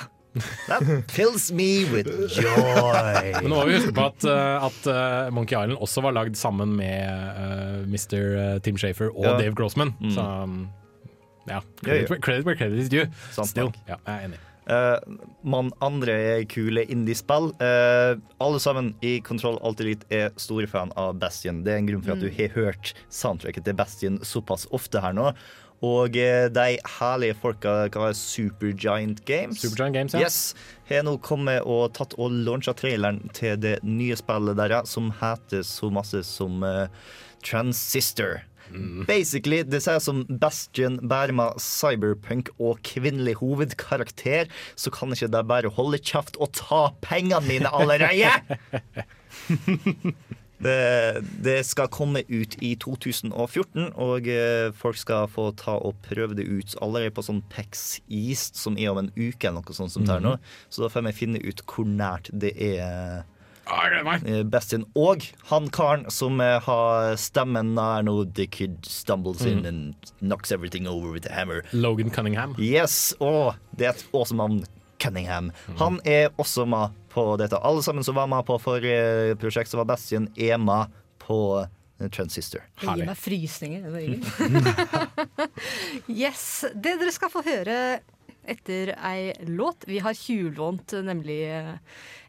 That 0.66 1.10
fills 1.12 1.50
me 1.52 1.84
with 1.92 2.08
joy. 2.32 3.32
Men 3.36 3.50
nå 3.52 3.56
må 3.58 3.66
vi 3.68 3.74
huske 3.76 3.92
på 3.92 4.06
at, 4.08 4.24
eh, 4.24 4.64
at 4.64 4.86
eh, 4.88 5.28
Monkey 5.36 5.52
Island 5.58 5.76
også 5.84 6.00
var 6.06 6.14
lagd 6.16 6.38
sammen 6.40 6.72
med 6.78 7.04
uh, 7.36 7.82
Mr. 7.84 8.58
Tim 8.64 8.78
Shafer 8.80 9.10
og 9.12 9.26
Ja. 9.26 9.34
Dave 9.36 9.52
Grossman. 9.54 9.92
Så 10.14 10.24
um, 10.44 10.70
ja, 11.46 11.60
credit, 11.84 12.08
where- 12.08 12.20
credit 12.24 12.46
where 12.46 12.56
credit 12.56 12.78
is 12.80 12.88
due. 12.88 13.04
Still. 13.44 13.74
Ja, 13.86 13.98
jeg 14.06 14.14
er 14.16 14.24
enig. 14.30 14.40
Uh, 14.70 14.98
man 15.42 15.72
andre 15.82 16.44
kule 16.50 16.84
indiespill. 16.86 17.50
Uh, 17.58 18.20
alle 18.42 18.60
sammen 18.62 18.92
i 19.02 19.16
Kontroll 19.26 19.58
Alt 19.66 19.82
Elite 19.82 20.06
er 20.14 20.30
store 20.40 20.68
fan 20.70 20.94
av 20.98 21.16
Bastion. 21.22 21.64
Det 21.66 21.74
er 21.74 21.82
en 21.82 21.90
grunn 21.90 22.04
for 22.04 22.14
at 22.14 22.22
du 22.22 22.30
har 22.30 22.54
hørt 22.54 22.94
soundtracket 23.10 23.66
til 23.66 23.76
Bastion 23.78 24.22
såpass 24.26 24.68
ofte 24.70 25.02
her 25.02 25.16
nå. 25.18 25.32
Og 25.82 26.14
eh, 26.14 26.46
de 26.54 26.76
herlige 27.00 27.34
folka 27.42 27.72
hva 27.90 28.12
er 28.12 28.14
Supergiant 28.14 29.18
Games 29.26 29.64
Supergiant 29.64 29.96
Games, 29.96 30.14
ja. 30.14 30.28
Yes, 30.28 30.54
har 30.86 31.02
nå 31.06 31.16
kommet 31.26 31.66
og 31.66 31.90
tatt 31.98 32.14
og 32.22 32.36
launcha 32.46 32.74
traileren 32.78 33.18
til 33.34 33.58
det 33.58 33.80
nye 33.82 34.14
spillet 34.18 34.60
deres, 34.60 34.94
som 34.94 35.10
heter 35.18 35.66
så 35.66 35.90
masse 35.90 36.22
som 36.28 36.62
uh, 36.62 36.86
Transistor. 37.42 38.44
Basically, 39.08 39.62
det 39.66 39.82
sier 39.84 40.00
som 40.02 40.22
Bastion 40.42 40.98
Berma, 41.08 41.50
cyberpunk 41.60 42.52
og 42.58 42.82
kvinnelig 42.86 43.38
hovedkarakter, 43.40 44.50
så 44.76 44.92
kan 44.94 45.12
ikke 45.14 45.30
de 45.32 45.42
bare 45.48 45.72
holde 45.76 46.00
kjeft 46.02 46.38
og 46.40 46.54
ta 46.58 46.84
pengene 47.04 47.42
mine 47.48 47.72
allerede! 47.72 48.32
Det, 50.62 51.24
det 51.42 51.56
skal 51.66 51.88
komme 51.90 52.20
ut 52.28 52.52
i 52.62 52.76
2014, 52.78 53.88
og 53.98 54.28
eh, 54.30 54.68
folk 54.78 54.98
skal 55.00 55.26
få 55.26 55.48
ta 55.58 55.74
og 55.74 55.96
prøve 56.06 56.36
det 56.38 56.46
ut 56.46 56.76
allerede 56.78 57.10
på 57.16 57.24
sånn 57.26 57.40
PEX 57.50 57.96
East, 58.06 58.60
som 58.60 58.78
er 58.78 58.92
om 58.92 59.00
en 59.00 59.10
uke 59.16 59.48
eller 59.48 59.58
noe 59.58 59.74
sånt 59.74 59.96
som 59.96 60.06
er 60.06 60.22
nå. 60.22 60.36
Så 60.70 60.84
da 60.84 60.92
får 60.92 61.08
vi 61.08 61.16
finne 61.18 61.42
ut 61.42 61.64
hvor 61.66 61.88
nært 61.88 62.30
det 62.30 62.54
er 62.62 63.24
Ah, 63.66 63.86
eh, 64.26 64.42
Bastion. 64.42 64.84
Og 64.98 65.22
han 65.50 65.68
karen 65.70 66.04
som 66.10 66.40
eh, 66.40 66.58
har 66.60 67.16
stemmen 67.20 67.76
er 67.78 68.02
nå 68.06 68.16
The 68.34 68.46
Kid 68.46 68.84
stumbles 68.86 69.44
in 69.46 69.64
and 69.66 70.12
knocks 70.20 70.52
everything 70.52 70.88
over 70.88 71.12
with 71.12 71.30
a 71.30 71.32
hammer. 71.32 71.62
Logan 71.72 72.10
Cunningham. 72.10 72.56
Yes, 72.58 73.14
og 73.20 73.54
det 73.76 73.86
er 73.86 73.94
et 73.96 74.06
awesome 74.12 74.42
navn. 74.42 74.64
Cunningham. 75.02 75.50
Han 75.80 75.98
er 76.06 76.28
også 76.38 76.62
med 76.68 76.94
på 77.10 77.24
dette. 77.40 77.58
Alle 77.58 77.82
sammen 77.82 78.04
som 78.06 78.14
var 78.14 78.28
med 78.30 78.46
på 78.46 78.54
forrige 78.62 79.34
prosjekt, 79.42 79.70
som 79.70 79.82
var 79.82 79.88
Bastion, 79.90 80.28
er 80.38 80.60
med 80.62 80.92
på 81.22 81.38
eh, 81.62 82.08
Transistor. 82.10 82.62
Det 82.80 82.86
gir 82.86 83.08
meg 83.08 83.18
frysninger. 83.18 83.90
det 83.90 85.48
yes. 86.22 86.64
Det 86.74 86.96
dere 87.00 87.14
skal 87.14 87.32
få 87.34 87.42
høre 87.46 87.76
etter 88.42 88.96
ei 89.06 89.32
låt 89.46 89.84
Vi 89.86 90.00
har 90.02 90.16
tjuvlånt 90.18 90.94
nemlig 91.06 91.42
eh, 91.50 91.74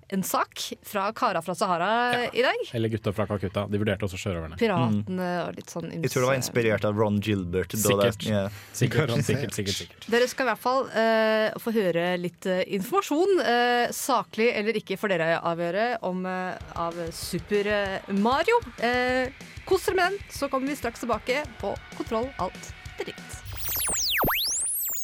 en 0.10 0.24
sak 0.24 0.60
fra 0.84 1.12
Kara 1.16 1.42
fra 1.42 1.56
Sahara 1.56 2.26
i 2.34 2.42
dag. 2.42 2.56
Eller 2.74 2.90
gutta 2.90 3.14
fra 3.14 3.28
Calcutta. 3.28 3.68
De 3.70 3.80
vurderte 3.82 4.08
også 4.08 4.20
sjørøverne. 4.20 4.58
Piratene 4.60 5.30
og 5.48 5.56
litt 5.58 5.70
sånn 5.72 5.90
Jeg 5.92 6.12
tror 6.12 6.26
det 6.26 6.30
var 6.32 6.40
inspirert 6.40 6.86
av 6.86 6.98
Ron 7.00 7.20
Gilbert. 7.22 7.72
Sikkert. 7.72 8.20
det- 8.20 8.30
yeah. 8.30 8.50
Sikkert, 8.74 9.12
sikkert, 9.24 9.54
sikkert, 9.54 9.76
sikkert. 9.76 10.10
Dere 10.12 10.28
skal 10.28 10.48
i 10.48 10.50
hvert 10.52 10.64
fall 10.64 10.84
uh, 10.90 11.60
få 11.64 11.74
høre 11.76 12.06
litt 12.18 12.46
uh, 12.50 12.62
informasjon, 12.68 13.40
uh, 13.40 13.88
saklig 13.94 14.52
eller 14.56 14.80
ikke, 14.80 14.98
for 15.00 15.14
dere 15.14 15.40
avgjøre, 15.40 15.88
om, 16.04 16.26
av 16.26 16.98
Super 17.12 17.68
Mario. 18.12 18.60
Eh, 18.84 19.30
kos 19.66 19.86
dere 19.86 19.96
med 19.96 20.12
den, 20.12 20.20
så 20.32 20.50
kommer 20.52 20.68
vi 20.68 20.76
straks 20.76 21.04
tilbake 21.04 21.44
på 21.62 21.74
Kontroll 21.98 22.30
alt 22.44 22.74
dritt. 23.00 23.40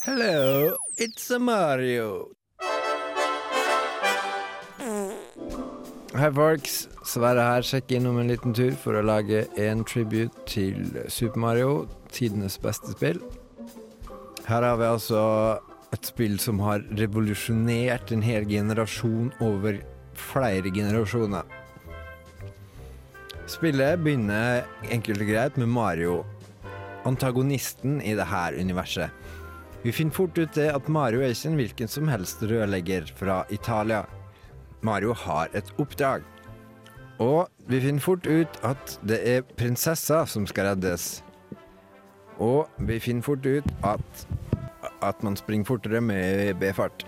Hello, 0.05 0.75
it's 0.97 1.29
a 1.31 1.39
Mario. 1.39 2.29
Hei, 6.09 6.31
folks. 6.33 6.87
Sverre 7.05 7.43
her. 7.45 7.61
Sjekk 7.61 7.91
innom 7.93 8.15
en 8.17 8.31
liten 8.31 8.53
tur 8.57 8.73
for 8.81 8.97
å 8.97 9.03
lage 9.05 9.43
en 9.61 9.83
tribute 9.85 10.33
til 10.49 10.87
Super 11.05 11.37
Mario, 11.43 11.73
tidenes 12.09 12.55
beste 12.57 12.95
spill. 12.95 13.19
Her 14.47 14.65
har 14.65 14.79
vi 14.81 14.87
altså 14.89 15.21
et 15.93 16.09
spill 16.09 16.39
som 16.41 16.63
har 16.65 16.81
revolusjonert 16.97 18.09
en 18.15 18.25
hel 18.25 18.49
generasjon 18.49 19.29
over 19.45 19.77
flere 20.17 20.73
generasjoner. 20.73 21.45
Spillet 23.45 24.01
begynner 24.01 24.65
enkelt 24.89 25.21
og 25.21 25.29
greit 25.29 25.61
med 25.61 25.69
Mario, 25.77 26.23
antagonisten 27.05 28.01
i 28.01 28.17
dette 28.17 28.45
universet. 28.57 29.13
Vi 29.85 29.93
finner 29.93 30.17
fort 30.17 30.41
ut 30.41 30.57
det 30.57 30.71
at 30.73 30.89
Mario 30.89 31.21
er 31.21 31.37
ikke 31.37 31.53
en 31.53 31.61
hvilken 31.61 31.99
som 31.99 32.09
helst 32.09 32.41
rørlegger 32.41 33.13
fra 33.13 33.43
Italia. 33.53 34.07
Mario 34.81 35.13
har 35.13 35.49
et 35.53 35.73
oppdrag. 35.77 36.23
Og 37.19 37.49
vi 37.67 37.81
finner 37.83 37.99
fort 37.99 38.27
ut 38.27 38.59
at 38.63 38.99
det 39.03 39.19
er 39.27 39.47
prinsessa 39.59 40.23
som 40.25 40.47
skal 40.47 40.71
reddes. 40.71 41.23
Og 42.39 42.69
vi 42.87 42.99
finner 43.03 43.25
fort 43.25 43.45
ut 43.45 43.67
at, 43.83 44.27
at 45.03 45.23
man 45.23 45.35
springer 45.35 45.67
fortere 45.67 46.01
med 46.01 46.55
B-fart. 46.61 47.03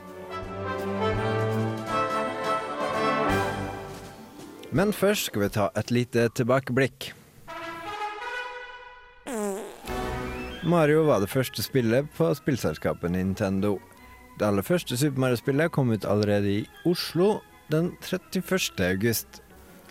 Men 4.71 4.93
først 4.93 5.25
skal 5.31 5.41
vi 5.41 5.49
ta 5.55 5.69
et 5.75 5.91
lite 5.91 6.27
tilbakeblikk. 6.35 7.13
Mario 10.63 11.03
var 11.07 11.19
det 11.19 11.29
første 11.29 11.63
spillet 11.63 12.07
på 12.17 12.33
spillselskapet 12.35 13.11
Nintendo. 13.11 13.79
Det 14.39 14.47
aller 14.47 14.61
første 14.61 14.97
Super 14.97 15.19
Mario-spillet 15.19 15.71
kom 15.71 15.91
ut 15.91 16.05
allerede 16.05 16.51
i 16.51 16.67
Oslo 16.85 17.39
den 17.71 17.93
31. 18.03 18.81
august. 18.89 19.41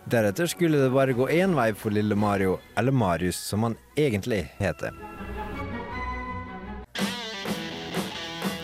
Deretter 0.09 0.49
skulle 0.49 0.77
det 0.81 0.91
bare 0.93 1.13
gå 1.13 1.27
én 1.29 1.53
vei 1.57 1.71
for 1.77 1.93
lille 1.93 2.15
Mario, 2.17 2.57
eller 2.77 2.91
Marius 2.91 3.37
som 3.37 3.63
han 3.67 3.77
egentlig 3.97 4.43
heter. 4.57 4.95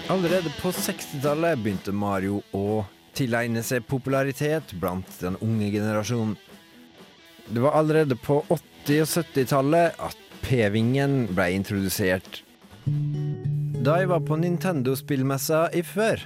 Allerede 0.09 0.49
på 0.61 0.71
60-tallet 0.71 1.59
begynte 1.59 1.91
Mario 1.91 2.39
å 2.55 2.85
tilegne 3.17 3.63
seg 3.65 3.85
popularitet 3.89 4.71
blant 4.79 5.09
den 5.19 5.35
unge 5.43 5.67
generasjonen. 5.73 6.37
Det 7.47 7.63
var 7.63 7.75
allerede 7.79 8.15
på 8.15 8.39
80- 8.47 9.03
og 9.03 9.11
70-tallet 9.11 9.99
at 10.03 10.23
P-vingen 10.45 11.25
ble 11.35 11.49
introdusert. 11.57 12.41
Da 13.83 13.99
jeg 13.99 14.09
var 14.11 14.23
på 14.27 14.39
Nintendo-spillmessa 14.39 15.67
i 15.75 15.83
før, 15.83 16.23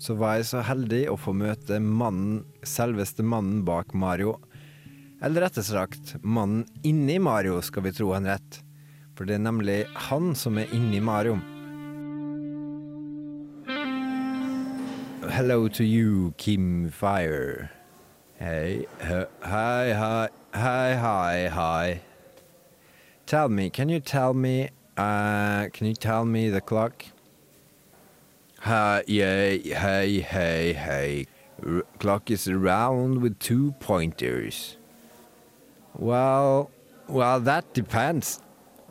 så 0.00 0.14
var 0.16 0.38
jeg 0.38 0.46
så 0.48 0.62
heldig 0.64 1.02
å 1.12 1.16
få 1.20 1.34
møte 1.36 1.76
mannen, 1.84 2.44
selveste 2.64 3.20
mannen 3.26 3.60
bak 3.68 3.92
Mario. 3.92 4.38
Eller 5.20 5.44
rettere 5.44 5.66
sagt, 5.66 6.14
mannen 6.24 6.62
inni 6.88 7.18
Mario, 7.20 7.58
skal 7.60 7.84
vi 7.84 7.92
tro 7.92 8.14
han 8.14 8.24
rett. 8.30 8.62
For 9.14 9.28
det 9.28 9.36
er 9.36 9.44
nemlig 9.44 9.82
han 10.08 10.30
som 10.38 10.56
er 10.62 10.72
inni 10.72 11.02
Mario. 11.04 11.36
Hello 15.30 15.68
to 15.68 15.84
you, 15.84 16.32
Kim 16.38 16.90
Fire. 16.90 17.70
Hei, 18.38 18.86
he- 19.00 19.26
hei, 19.44 19.92
hei, 19.92 20.28
hei, 20.54 20.94
hei, 20.96 21.48
hei. 21.48 22.00
Tell 23.26 23.48
me, 23.50 23.68
can 23.70 23.88
you 23.90 24.00
tell 24.00 24.32
me, 24.32 24.70
uh, 24.96 25.68
can 25.74 25.86
you 25.88 25.94
tell 25.94 26.24
me 26.24 26.48
the 26.48 26.60
clock? 26.62 27.04
Yeah, 28.66 29.02
hey, 29.06 30.20
hey, 30.20 30.72
hey. 30.72 31.26
R- 31.66 31.82
clock 31.98 32.30
is 32.30 32.50
round 32.50 33.20
with 33.20 33.38
two 33.38 33.72
pointers. 33.80 34.76
Well, 35.96 36.70
well, 37.08 37.40
that 37.40 37.74
depends. 37.74 38.40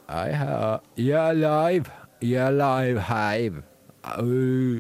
I 0.08 0.30
have, 0.30 0.82
yeah, 0.96 1.32
live, 1.32 1.92
yeah, 2.20 2.50
live, 2.50 2.98
hive. 2.98 3.64
Oh, 4.04 4.80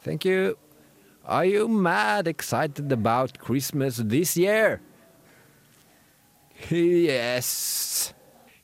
thank 0.00 0.24
you. 0.24 0.58
Are 1.24 1.44
you 1.44 1.68
mad 1.68 2.28
excited 2.28 2.90
about 2.92 3.38
Christmas 3.38 3.96
this 3.96 4.36
year? 4.36 4.80
Yes, 6.70 8.14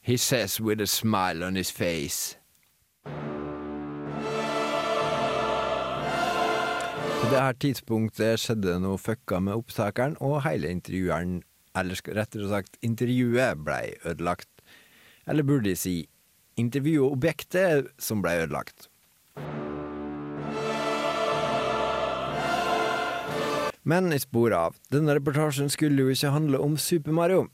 he 0.00 0.16
says 0.16 0.60
with 0.60 0.80
a 0.80 0.86
smile 0.86 1.44
on 1.44 1.54
his 1.56 1.70
face. 1.70 2.36
Det 7.32 7.40
her 7.40 7.54
tidspunktet 7.56 8.40
skjedde 8.42 8.74
noe 8.82 8.98
fucka 9.00 9.38
med 9.40 9.56
opptakeren, 9.56 10.18
og 10.20 10.42
hele 10.44 10.68
intervjueren, 10.68 11.38
eller 11.78 12.00
rettere 12.18 12.48
sagt 12.50 12.76
intervjuet, 12.84 13.62
blei 13.64 13.94
ødelagt. 14.04 14.50
Eller 15.24 15.46
burde 15.46 15.70
de 15.70 15.78
si 15.78 15.94
intervjuobjektet 16.60 17.88
som 17.96 18.20
blei 18.20 18.42
ødelagt. 18.42 18.90
Men 23.82 24.12
i 24.12 24.20
sporet 24.20 24.58
av. 24.58 24.76
Denne 24.92 25.16
reportasjen 25.16 25.72
skulle 25.72 26.04
jo 26.04 26.12
ikke 26.12 26.36
handle 26.36 26.60
om 26.60 26.76
Super 26.76 27.16
Mario. 27.16 27.48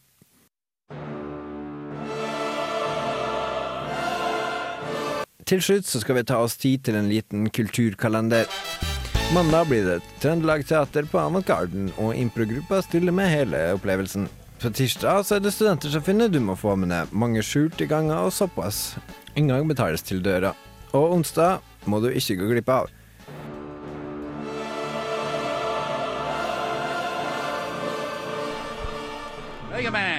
Til 5.49 5.63
slutt 5.65 5.87
så 5.89 6.03
skal 6.03 6.19
vi 6.19 6.27
ta 6.29 6.43
oss 6.43 6.59
tid 6.61 6.83
til 6.85 6.99
en 6.99 7.09
liten 7.09 7.47
kulturkalender. 7.55 8.51
Mandag 9.35 9.67
blir 9.69 9.85
det 9.85 10.01
Trøndelag 10.23 10.63
Teater 10.67 11.05
på 11.05 11.19
Avantgarden, 11.21 11.91
og 12.01 12.17
improgruppa 12.17 12.79
stiller 12.81 13.13
med 13.13 13.29
hele 13.29 13.59
opplevelsen. 13.77 14.25
På 14.57 14.71
tirsdag 14.73 15.29
er 15.37 15.43
det 15.45 15.53
studenter 15.53 15.93
som 15.93 16.03
finner 16.03 16.33
du 16.33 16.41
må 16.41 16.57
få 16.57 16.73
med 16.81 16.89
deg 16.89 17.13
mange 17.13 17.43
skjulte 17.45 17.85
ganger 17.91 18.25
og 18.25 18.33
såpass. 18.33 18.97
Inngang 19.37 19.69
betales 19.69 20.01
til 20.03 20.25
døra. 20.25 20.55
Og 20.97 21.13
onsdag 21.19 21.61
må 21.85 22.01
du 22.01 22.09
ikke 22.09 22.39
gå 22.41 22.49
glipp 22.55 22.73
av. 22.73 22.89
Mega 29.69 29.93
Man! 29.93 30.18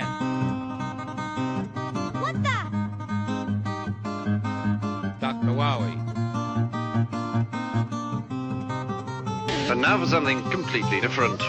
For 9.99 10.07
something 10.07 10.41
completely 10.51 11.01
different. 11.01 11.41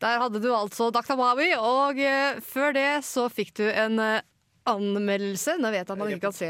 Der 0.00 0.18
hadde 0.18 0.40
du 0.40 0.48
altså 0.54 0.90
Dr. 0.90 1.16
Mawi, 1.16 1.50
og 1.58 1.98
eh, 2.00 2.40
før 2.44 2.72
det 2.76 3.04
så 3.04 3.28
fikk 3.32 3.54
du 3.60 3.66
en 3.68 4.00
eh, 4.00 4.24
anmeldelse. 4.68 5.58
Nå 5.60 5.72
vet 5.74 5.84
jeg 5.84 5.92
at 5.92 6.00
man 6.00 6.12
ikke 6.12 6.30
kan 6.30 6.36
se 6.36 6.48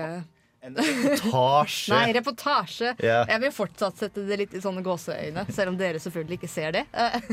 En 0.64 0.78
Reportasje. 0.78 1.92
Nei, 1.94 2.12
reportasje. 2.16 2.94
Ja. 3.04 3.18
Jeg 3.28 3.42
vil 3.42 3.52
fortsatt 3.52 3.98
sette 4.00 4.22
det 4.24 4.38
litt 4.40 4.54
i 4.57 4.62
sånne 4.64 4.80
gåseøyne, 4.87 5.44
selv 5.52 5.74
om 5.74 5.76
dere 5.76 6.00
selvfølgelig 6.00 6.38
ikke 6.38 6.48
ser 6.48 6.72
det. 6.78 6.85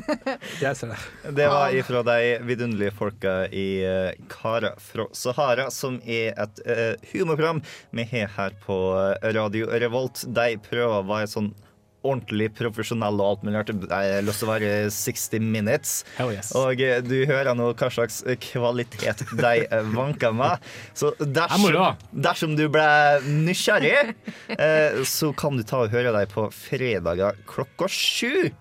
Jeg 0.65 0.76
ser 0.76 0.91
det. 0.91 1.00
Det 1.38 1.47
var 1.54 1.78
ifra 1.78 2.02
de 2.10 2.17
vidunderlige 2.50 2.91
folka 2.97 3.38
i 3.47 3.67
eh, 3.88 4.19
Kara 4.34 4.74
fra 4.84 5.08
Sahara, 5.15 5.69
som 5.71 6.02
er 6.04 6.34
et 6.34 6.63
eh, 6.65 7.10
humorprogram 7.13 7.63
vi 7.95 8.10
har 8.12 8.34
her 8.36 8.58
på 8.65 8.82
eh, 9.00 9.32
Radio 9.38 9.71
Revolt. 9.71 10.26
De 10.28 10.58
prøver 10.67 11.00
å 11.00 11.08
være 11.08 11.32
sånn 11.32 11.54
ordentlig 12.02 12.50
profesjonell 12.58 13.20
og 13.22 13.28
alt 13.28 13.46
mulig 13.46 13.60
rart. 13.60 13.72
Jeg 13.74 14.16
har 14.16 14.26
lyst 14.26 14.42
til 14.42 14.50
å 14.50 14.52
være 14.52 14.72
60 14.96 15.46
minutes. 15.54 15.94
Hell 16.18 16.34
yes. 16.34 16.52
Og 16.58 16.82
eh, 16.82 17.00
du 17.06 17.18
hører 17.30 17.54
nå 17.58 17.72
hva 17.78 17.92
slags 17.94 18.22
kvalitet 18.48 19.26
de 19.38 19.54
eh, 19.68 19.92
vanker 19.96 20.36
med. 20.38 20.72
Så 20.98 21.14
er 21.14 21.34
dersom, 21.38 21.78
dersom 22.28 22.58
du 22.60 22.66
ble 22.74 22.88
nysgjerrig, 23.28 24.16
eh, 24.58 25.02
så 25.08 25.32
kan 25.38 25.60
du 25.60 25.66
ta 25.68 25.86
og 25.86 25.94
høre 25.94 26.14
dem 26.16 26.32
på 26.32 26.48
fredager 26.56 27.38
klokka 27.50 27.90
sju. 27.92 28.52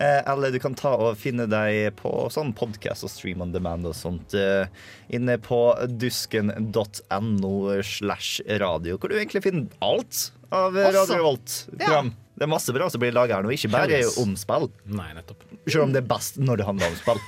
Eh, 0.00 0.32
eller 0.32 0.50
du 0.50 0.58
kan 0.58 0.74
ta 0.74 0.94
og 0.98 1.18
finne 1.20 1.46
deg 1.50 1.94
på 2.00 2.10
sånn 2.34 2.50
podcast 2.56 3.06
og 3.06 3.12
stream 3.12 3.44
on 3.44 3.54
demand 3.54 3.86
og 3.86 3.94
sånt 3.94 4.34
eh, 4.34 4.66
inne 5.14 5.36
på 5.42 5.60
dusken.no 5.86 7.54
slash 7.86 8.42
radio, 8.62 8.98
hvor 8.98 9.12
du 9.12 9.18
egentlig 9.20 9.44
finner 9.46 9.70
alt 9.84 10.28
av. 10.50 10.74
Radio 10.74 11.06
Revolt-program. 11.14 12.14
Det 12.34 12.42
er 12.46 12.50
masse 12.50 12.72
bra 12.74 12.88
som 12.90 13.02
blir 13.02 13.12
laga 13.14 13.36
her 13.38 13.44
nå, 13.46 13.52
ikke 13.54 13.70
bare 13.70 14.00
Hells. 14.00 14.16
om 14.18 14.32
spill. 14.38 14.66
Nei, 14.90 15.12
nettopp. 15.14 15.44
Selv 15.68 15.84
om 15.84 15.92
det 15.94 16.00
er 16.02 16.08
best 16.10 16.40
når 16.42 16.60
det 16.60 16.66
handler 16.66 16.90
om 16.90 16.96
spill. 16.98 17.20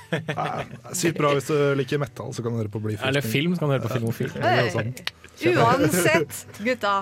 Sykt 1.01 1.21
bra 1.21 1.31
hvis 1.37 1.47
du 1.53 1.59
liker 1.79 2.01
metal, 2.03 2.33
så 2.35 2.42
kan 2.42 2.57
du 2.57 2.59
høre 2.64 2.73
på 2.73 2.83
Bli 2.83 2.97
Eller 3.07 3.23
film, 3.23 3.55
så 3.55 3.62
kan 3.62 3.71
du 3.71 3.77
høre 3.77 3.87
på 3.87 3.95
Filmofil. 3.95 4.35
Hey. 4.42 4.90
Uansett, 5.53 6.42
gutta. 6.59 6.97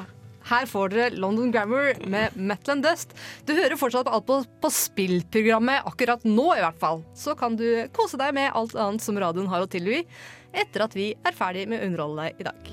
Her 0.45 0.67
får 0.69 0.93
dere 0.93 1.17
London 1.17 1.49
Grammar 1.55 1.97
med 2.05 2.37
Metal 2.37 2.75
and 2.75 2.85
Dust. 2.85 3.15
Du 3.49 3.55
hører 3.57 3.79
fortsatt 3.81 4.11
alt 4.13 4.27
på, 4.29 4.43
på 4.61 4.71
spillprogrammet 4.77 5.89
akkurat 5.89 6.27
nå, 6.29 6.51
i 6.53 6.61
hvert 6.61 6.81
fall. 6.83 7.01
Så 7.17 7.33
kan 7.41 7.57
du 7.57 7.65
kose 7.97 8.21
deg 8.21 8.37
med 8.37 8.53
alt 8.53 8.77
annet 8.77 9.01
som 9.05 9.17
radioen 9.17 9.49
har 9.49 9.65
å 9.65 9.71
tilby, 9.71 10.03
etter 10.53 10.85
at 10.85 10.93
vi 10.99 11.15
er 11.25 11.37
ferdig 11.37 11.65
med 11.73 11.81
å 11.81 11.89
underholde 11.89 12.29
deg 12.29 12.45
i 12.45 12.49
dag. 12.51 12.71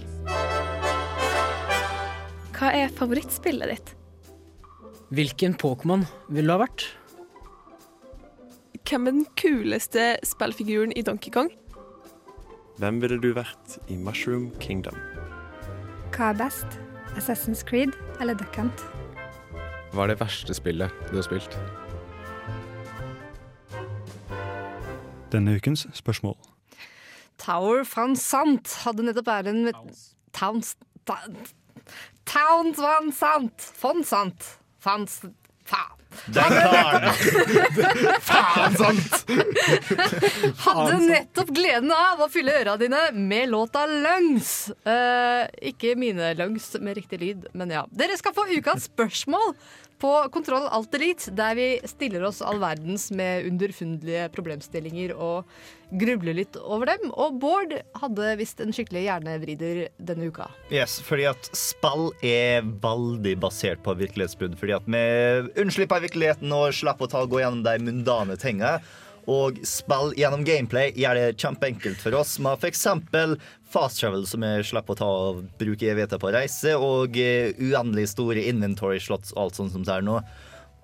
Hva 2.60 2.76
er 2.76 2.91
favorittspillet 3.00 3.72
ditt? 3.72 3.96
Hvilken 5.12 5.58
Pokémon 5.60 6.06
vil 6.32 6.47
du 6.47 6.54
ha 6.54 6.62
vært? 6.62 6.86
Hvem 8.88 9.08
er 9.08 9.15
den 9.17 9.26
kuleste 9.39 10.06
spillfiguren 10.24 10.93
i 10.95 11.04
Donkey 11.04 11.34
Kong? 11.36 11.50
Hvem 12.80 13.02
ville 13.04 13.17
du 13.19 13.34
vært 13.36 13.76
i 13.91 13.97
Mushroom 14.00 14.50
Kingdom? 14.63 14.95
Hva 16.15 16.30
er 16.32 16.39
best? 16.39 16.80
Assassin's 17.19 17.63
Creed 17.67 17.91
eller 18.24 18.39
Duck 18.39 18.56
Hunt? 18.56 18.86
Hva 19.91 20.06
er 20.06 20.13
det 20.13 20.21
verste 20.21 20.56
spillet 20.56 20.95
du 21.10 21.17
har 21.19 21.28
spilt? 21.28 21.60
Denne 25.36 25.58
ukens 25.60 25.84
spørsmål. 25.95 26.38
Tower 27.41 27.84
van 27.95 28.15
Sant 28.15 28.78
hadde 28.86 29.04
nettopp 29.10 29.28
æren 29.36 29.65
med 29.67 29.76
Towns 30.32 30.78
Towns, 31.04 31.52
Towns 32.30 32.80
van 32.80 33.12
Sant. 33.12 33.71
Von 33.82 34.04
Sant. 34.08 34.61
Fans... 34.82 35.22
Faen. 35.65 35.98
Den 36.26 36.44
karen! 36.44 37.13
Faen 38.28 38.74
sant! 38.76 39.30
Hadde 40.65 40.98
nettopp 41.06 41.52
gleden 41.56 41.94
av 41.96 42.24
å 42.26 42.28
fylle 42.32 42.58
øra 42.63 42.76
dine 42.82 43.04
med 43.15 43.52
låta 43.54 43.86
Lungs. 43.88 44.72
Eh, 44.84 45.46
ikke 45.72 45.94
mine 46.00 46.34
lungs 46.39 46.74
med 46.82 46.98
riktig 47.00 47.22
lyd, 47.22 47.48
men 47.54 47.72
ja. 47.78 47.86
Dere 47.94 48.17
skal 48.20 48.36
få 48.36 48.50
ukas 48.52 48.89
spørsmål 48.89 49.54
på 50.02 50.12
Kontroll 50.34 50.65
Alt 50.74 50.98
Elite, 50.98 51.32
der 51.38 51.56
vi 51.56 51.67
stiller 51.89 52.26
oss 52.28 52.41
all 52.41 52.60
verdens 52.62 53.12
med 53.13 53.46
underfundige 53.48 54.28
problemstillinger 54.34 55.13
og 55.13 55.46
grubler 55.91 56.36
litt 56.38 56.58
over 56.60 56.89
dem. 56.91 57.12
Og 57.12 57.38
Bård 57.41 57.75
hadde 58.01 58.32
visst 58.39 58.62
en 58.63 58.73
skikkelig 58.75 59.06
hjernevrider 59.08 59.84
denne 59.99 60.32
uka. 60.32 60.47
Yes, 60.71 60.99
fordi 61.04 61.27
at 61.32 61.51
spill 61.58 62.10
er 62.25 62.65
veldig 62.84 63.38
basert 63.43 63.84
på 63.86 63.95
virkelighetsbrudd. 63.99 64.58
Fordi 64.60 64.77
at 64.77 64.89
vi 64.89 65.06
unnslipper 65.62 66.04
virkeligheten 66.08 66.51
og 66.56 66.75
slipper 66.75 67.10
å 67.10 67.13
ta 67.15 67.23
gå 67.27 67.41
gjennom 67.43 67.63
de 67.67 67.77
mundane 67.84 68.38
tingene. 68.41 68.80
Og 69.30 69.60
spill 69.67 70.15
gjennom 70.17 70.45
gameplay 70.47 70.95
gjør 70.97 71.19
det 71.19 71.41
kjempeenkelt 71.41 71.99
for 72.01 72.15
oss. 72.17 72.38
Med 72.41 72.58
f.eks. 72.58 72.88
fast 73.71 74.01
travel, 74.01 74.25
som 74.27 74.41
vi 74.43 74.54
slipper 74.65 74.95
å 74.95 75.01
ta 75.01 75.12
og 75.27 75.43
bruke 75.60 75.91
evigheter 75.91 76.21
på 76.21 76.32
å 76.32 76.36
reise, 76.36 76.73
og 76.80 77.19
eh, 77.21 77.54
uendelig 77.62 78.10
store 78.15 78.47
inventory 78.49 78.99
slots 79.04 79.36
og 79.36 79.45
alt 79.45 79.60
sånt 79.60 79.75
som 79.75 79.86
det 79.86 79.93
er 79.99 80.08
nå. 80.08 80.17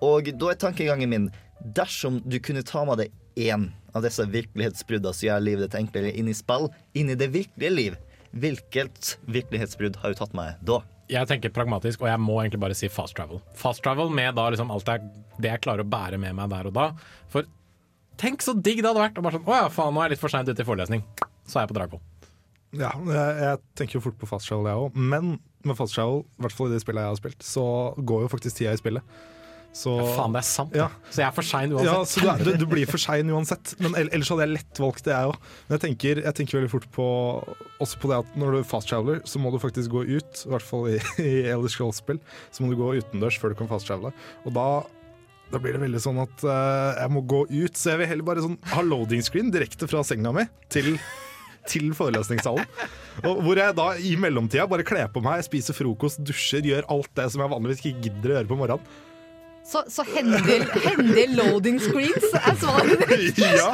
Og 0.06 0.30
da 0.38 0.52
er 0.52 0.62
tankegangen 0.62 1.10
min 1.10 1.30
dersom 1.74 2.20
du 2.22 2.38
kunne 2.38 2.62
ta 2.62 2.84
med 2.86 3.02
deg 3.02 3.48
én 3.50 3.70
av 3.98 4.06
disse 4.06 4.24
virkelighetsbruddene 4.32 5.14
som 5.16 5.26
gjør 5.28 5.44
livet 5.44 5.66
ditt 5.66 5.78
enklere 5.80 6.12
inn 6.14 6.30
i 6.30 6.36
spill, 6.36 6.68
inn 6.98 7.12
i 7.12 7.18
det 7.18 7.30
virkelige 7.34 7.74
liv, 7.74 7.98
hvilket 8.32 9.16
virkelighetsbrudd 9.26 10.00
har 10.02 10.12
du 10.12 10.18
tatt 10.20 10.36
med 10.36 10.58
da? 10.68 10.80
Jeg 11.08 11.24
tenker 11.30 11.52
pragmatisk, 11.54 12.02
og 12.04 12.10
jeg 12.10 12.20
må 12.20 12.34
egentlig 12.42 12.60
bare 12.60 12.76
si 12.76 12.90
fast 12.92 13.16
travel. 13.16 13.40
Fast 13.56 13.80
travel 13.84 14.10
med 14.12 14.34
da 14.36 14.50
liksom 14.52 14.72
alt 14.74 14.90
jeg, 14.92 15.06
det 15.40 15.54
jeg 15.54 15.62
klarer 15.64 15.86
å 15.86 15.88
bære 15.88 16.18
med 16.20 16.36
meg 16.36 16.50
der 16.52 16.68
og 16.68 16.74
da. 16.76 16.90
For 17.32 17.48
tenk 18.20 18.44
så 18.44 18.52
digg 18.52 18.82
det 18.82 18.90
hadde 18.90 19.06
vært! 19.06 19.16
Og 19.16 19.24
bare 19.24 19.38
sånn, 19.38 19.48
Å 19.48 19.56
ja, 19.62 19.70
faen, 19.72 19.96
nå 19.96 20.02
er 20.02 20.10
jeg 20.10 20.18
litt 20.18 20.24
for 20.26 20.34
seint 20.34 20.50
ute 20.50 20.64
i 20.64 20.68
forelesning. 20.68 21.04
Så 21.48 21.56
er 21.56 21.64
jeg 21.64 21.72
på 21.72 21.78
Drago. 21.78 22.02
Ja, 22.76 22.92
jeg, 22.92 23.40
jeg 23.40 23.62
tenker 23.80 23.96
jo 23.96 24.04
fort 24.04 24.18
på 24.20 24.28
fast 24.28 24.50
travel, 24.50 24.68
jeg 24.68 24.84
òg. 24.84 25.00
Men 25.14 25.38
med 25.64 25.78
fast 25.80 25.96
travel, 25.96 26.26
i 26.36 26.44
hvert 26.44 26.56
fall 26.58 26.68
i 26.68 26.76
det 26.76 26.82
spillet 26.84 27.06
jeg 27.06 27.14
har 27.14 27.20
spilt, 27.22 27.48
så 27.56 27.64
går 27.96 28.26
jo 28.26 28.32
faktisk 28.34 28.60
tida 28.60 28.76
i 28.76 28.82
spillet. 28.82 29.18
Så, 29.76 29.92
Ja, 30.00 30.06
faen, 30.16 30.34
det 30.34 30.40
er 30.40 30.46
sant. 30.48 30.74
Ja. 30.74 30.88
Så 31.12 31.20
jeg 31.22 31.26
er 31.28 31.34
for 31.36 31.46
sein 31.46 31.72
uansett. 31.74 31.92
Ja, 31.92 32.02
så 32.08 32.22
du, 32.40 32.50
du, 32.50 32.64
du 32.64 32.66
blir 32.70 32.88
for 32.90 32.98
sein 33.02 33.30
uansett. 33.30 33.74
Men 33.84 33.94
ellers 34.00 34.30
hadde 34.32 34.46
jeg 34.46 34.54
lett 34.56 34.80
valgt 34.82 35.06
det, 35.06 35.14
jeg 35.14 35.30
òg. 35.30 35.48
Men 35.68 35.76
jeg 35.76 35.84
tenker, 35.84 36.22
jeg 36.24 36.38
tenker 36.40 36.58
veldig 36.58 36.72
fort 36.72 36.88
på 36.96 37.06
Også 37.84 38.00
på 38.02 38.10
det 38.10 38.20
at 38.24 38.38
når 38.40 38.56
du 38.58 38.60
fast 38.66 38.90
traveler, 38.90 39.20
så 39.28 39.38
må 39.42 39.52
du 39.54 39.60
faktisk 39.62 39.92
gå 39.94 40.02
ut. 40.08 40.44
I 40.48 40.52
hvert 40.54 40.66
fall 40.66 40.88
i, 40.94 40.98
i 41.22 41.32
Elders 41.52 41.76
Scrolls-spill. 41.78 42.18
Så 42.50 42.64
må 42.64 42.72
du 42.72 42.80
gå 42.80 42.94
utendørs 42.98 43.38
før 43.38 43.54
du 43.54 43.60
kan 43.60 43.70
fast 43.70 43.86
travele. 43.90 44.14
Og 44.48 44.56
da 44.56 44.68
da 45.48 45.56
blir 45.56 45.72
det 45.72 45.80
veldig 45.80 46.00
sånn 46.04 46.18
at 46.20 46.42
uh, 46.44 46.98
jeg 46.98 47.08
må 47.14 47.22
gå 47.24 47.38
ut, 47.48 47.78
så 47.78 47.94
jeg 47.94 48.02
vil 48.02 48.10
heller 48.10 48.26
bare 48.26 48.42
sånn 48.44 48.58
ha 48.68 48.82
loading 48.84 49.22
screen 49.24 49.48
direkte 49.48 49.88
fra 49.88 50.02
senga 50.04 50.28
mi 50.36 50.44
til, 50.68 50.90
til 51.72 51.86
forelesningssalen. 51.96 52.68
Og 53.24 53.40
hvor 53.46 53.56
jeg 53.56 53.76
da 53.78 53.86
i 53.96 54.12
mellomtida 54.20 54.66
bare 54.68 54.84
kler 54.84 55.08
på 55.08 55.22
meg, 55.24 55.40
spiser 55.46 55.72
frokost, 55.78 56.20
dusjer, 56.20 56.68
gjør 56.68 56.90
alt 56.92 57.08
det 57.16 57.30
som 57.32 57.40
jeg 57.40 57.52
vanligvis 57.54 57.80
ikke 57.80 58.04
gidder 58.10 58.34
å 58.34 58.36
gjøre 58.36 58.50
på 58.52 58.58
morgenen. 58.60 58.98
Så, 59.68 59.82
så 59.92 60.00
hendige, 60.08 61.26
loading 61.36 61.76
screens 61.82 62.24
er 62.38 62.54
svaret 62.56 63.02
ditt. 63.10 63.36
Ja. 63.42 63.66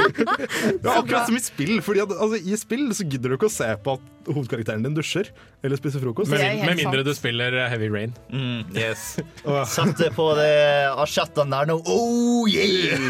ja, 0.84 0.96
akkurat 0.98 1.30
som 1.30 1.38
i 1.38 1.40
spill. 1.40 1.78
Fordi 1.84 2.02
at, 2.04 2.12
altså, 2.12 2.36
I 2.36 2.58
spill 2.60 2.90
så 2.92 3.06
gidder 3.08 3.32
du 3.32 3.38
ikke 3.38 3.48
å 3.48 3.54
se 3.54 3.70
på 3.80 3.94
at 3.96 4.28
hovedkarakteren 4.28 4.84
din 4.84 4.92
dusjer 4.98 5.30
eller 5.64 5.80
spiser 5.80 6.04
frokost. 6.04 6.30
Med, 6.30 6.60
med 6.66 6.76
mindre 6.82 7.00
du 7.06 7.10
spiller 7.16 7.56
eh, 7.62 7.70
Heavy 7.72 7.88
Rain. 7.94 8.12
Mm, 8.28 8.76
yes. 8.76 9.06
Satte 9.72 10.12
på 10.14 10.28
det 10.36 10.52
asjettene 11.00 11.56
der 11.56 11.72
nå. 11.72 11.80
Oh 11.88 12.44
yeah! 12.52 13.00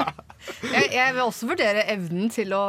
Jeg, 0.70 0.86
jeg 0.94 1.12
vil 1.14 1.22
også 1.24 1.48
vurdere 1.50 1.82
evnen 1.92 2.30
til 2.32 2.52
å 2.56 2.62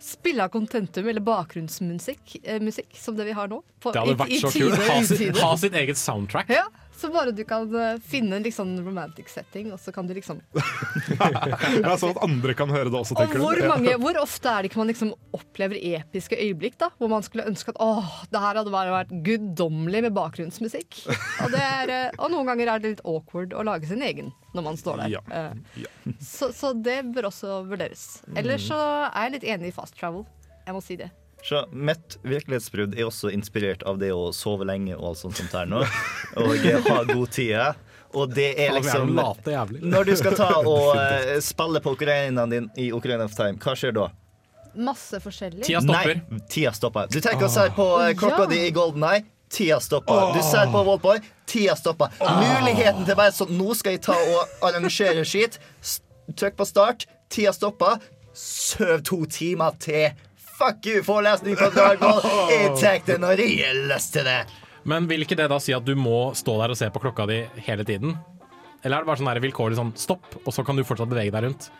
spille 0.00 0.46
av 0.46 0.52
contentum 0.54 1.08
eller 1.10 1.20
bakgrunnsmusikk, 1.24 2.38
eh, 2.42 2.60
musikk, 2.64 2.88
som 2.96 3.16
det 3.18 3.26
vi 3.28 3.34
har 3.36 3.50
nå. 3.52 3.58
På, 3.82 3.92
Det 3.92 4.00
hadde 4.00 4.14
i- 4.14 4.20
vært 4.22 4.32
i 4.32 4.38
så 4.40 4.52
kult. 4.54 4.78
Ha, 4.80 5.44
ha 5.44 5.56
sitt 5.60 5.76
eget 5.76 6.00
soundtrack. 6.00 6.48
Ja, 6.56 6.64
så 6.96 7.08
bare 7.12 7.32
du 7.32 7.42
kan 7.48 7.68
eh, 7.76 7.98
finne 8.04 8.36
en 8.36 8.44
liksom 8.44 8.72
romantic 8.84 9.30
setting, 9.32 9.70
og 9.72 9.80
så 9.80 9.92
kan 9.94 10.08
du 10.08 10.14
liksom 10.16 10.40
Ja, 11.20 11.94
sånn 11.96 12.12
at 12.12 12.20
andre 12.24 12.54
kan 12.58 12.72
høre 12.72 12.90
det 12.90 12.98
også, 12.98 13.16
tenker 13.18 13.40
og 13.40 13.46
hvor, 13.46 13.60
du. 13.60 13.68
mange, 13.70 13.94
hvor 14.02 14.18
ofte 14.20 14.50
er 14.52 14.62
det 14.64 14.70
ikke 14.70 14.80
man 14.82 14.90
liksom 14.92 15.12
opplever 15.36 15.78
episke 15.78 16.38
øyeblikk, 16.40 16.76
da? 16.80 16.90
Hvor 17.00 17.12
man 17.12 17.24
skulle 17.26 17.46
ønske 17.48 17.72
at 17.74 17.80
åh, 17.82 18.10
det 18.32 18.42
her 18.42 18.60
hadde 18.60 18.74
bare 18.74 18.94
vært 18.94 19.14
guddommelig 19.26 20.04
med 20.08 20.16
bakgrunnsmusikk. 20.18 21.02
Og, 21.10 21.48
det 21.54 21.62
er, 21.62 21.94
eh, 21.96 22.18
og 22.18 22.34
noen 22.34 22.50
ganger 22.50 22.74
er 22.74 22.82
det 22.82 22.94
litt 22.96 23.04
awkward 23.08 23.54
å 23.56 23.64
lage 23.66 23.88
sin 23.90 24.04
egen 24.06 24.32
når 24.56 24.66
man 24.66 24.78
står 24.80 25.04
der. 25.04 25.14
Ja. 25.14 25.52
Ja. 25.78 26.14
Så, 26.18 26.50
så 26.56 26.72
det 26.74 27.00
bør 27.14 27.30
også 27.30 27.62
vurderes. 27.70 28.20
Ellers 28.34 28.66
så 28.66 28.78
er 29.06 29.28
jeg 29.28 29.36
litt 29.38 29.48
enig 29.54 29.70
i 29.70 29.76
fast 29.76 29.94
travel. 30.00 30.26
Jeg 30.66 30.74
må 30.76 30.82
si 30.84 30.98
det. 30.98 31.12
Så 31.42 31.64
mitt 31.72 32.18
virkelighetsbrudd 32.22 32.96
er 32.98 33.06
også 33.08 33.30
inspirert 33.32 33.82
av 33.88 33.98
det 34.00 34.10
å 34.12 34.28
sove 34.36 34.66
lenge 34.68 34.96
og 34.96 35.12
alt 35.12 35.22
sånt 35.22 35.40
som 35.40 35.48
er 35.56 35.70
nå. 35.70 35.84
Og 36.42 36.66
ha 36.88 36.98
god 37.08 37.32
tid. 37.32 37.56
Og 38.12 38.32
det 38.34 38.48
er 38.58 38.74
liksom. 38.74 39.14
Når 39.14 40.08
du 40.08 40.14
skal 40.18 40.36
ta 40.38 40.50
og 40.66 40.96
eh, 40.98 41.36
spille 41.44 41.80
på 41.82 41.94
Ukrainaen 41.94 42.50
din 42.50 42.70
i 42.76 42.90
Ukraina 42.92 43.28
of 43.28 43.36
Time, 43.38 43.58
hva 43.62 43.76
skjer 43.78 43.94
da? 43.96 44.08
Masse 44.74 45.18
forskjellig. 45.22 45.66
Nei, 45.86 46.20
tida 46.50 46.72
stopper. 46.74 47.10
Du 47.10 47.20
tenker 47.22 47.46
å 47.48 47.52
se 47.52 47.68
på 47.74 47.86
eh, 48.02 48.14
klokka 48.18 48.46
Ja. 48.46 48.50
di 48.50 48.64
i 48.66 48.72
Golden 48.74 49.06
Eye. 49.06 49.24
Tida 49.50 49.80
stopper. 49.82 50.34
Du 50.34 50.42
ser 50.46 50.70
på 50.70 50.82
Wallboy. 50.86 51.18
Tida 51.50 51.74
stopper. 51.78 52.12
Muligheten 52.20 53.02
til 53.02 53.16
å 53.16 53.18
være 53.18 53.34
sånn 53.34 53.56
Nå 53.58 53.74
skal 53.74 53.96
jeg 53.96 54.04
ta 54.06 54.14
og 54.14 54.66
arrangere 54.68 55.24
skit. 55.26 55.58
Trykk 56.38 56.58
på 56.60 56.66
start. 56.68 57.08
Tida 57.34 57.50
stopper. 57.56 57.98
Søv 58.34 59.02
to 59.06 59.24
timer 59.26 59.74
til. 59.82 60.12
Fuck 60.60 60.86
you, 60.90 61.02
forelesning 61.06 61.56
på 61.56 61.70
Dragvoll. 61.72 62.20
Jeg 62.52 62.72
tar 62.80 62.98
det 63.06 63.18
når 63.22 63.40
jeg 63.40 63.54
har 63.64 63.78
lyst 63.94 64.12
til 64.12 64.26
det. 64.28 64.40
Men 64.84 65.06
vil 65.08 65.24
ikke 65.24 65.36
det 65.40 65.46
da 65.52 65.56
si 65.60 65.72
at 65.76 65.84
du 65.86 65.94
må 65.96 66.30
stå 66.36 66.58
der 66.60 66.74
og 66.74 66.76
se 66.76 66.88
på 66.92 67.00
klokka 67.00 67.24
di 67.30 67.42
hele 67.66 67.84
tiden? 67.88 68.12
Eller 68.84 69.00
er 69.00 69.04
det 69.04 69.08
bare 69.10 69.20
sånn 69.20 69.28
der 69.28 69.40
vilkårlig 69.44 69.76
sånn 69.80 69.94
stopp, 70.00 70.36
og 70.44 70.52
så 70.56 70.64
kan 70.64 70.76
du 70.76 70.84
fortsatt 70.88 71.08
bevege 71.10 71.32
deg 71.34 71.46
rundt? 71.48 71.70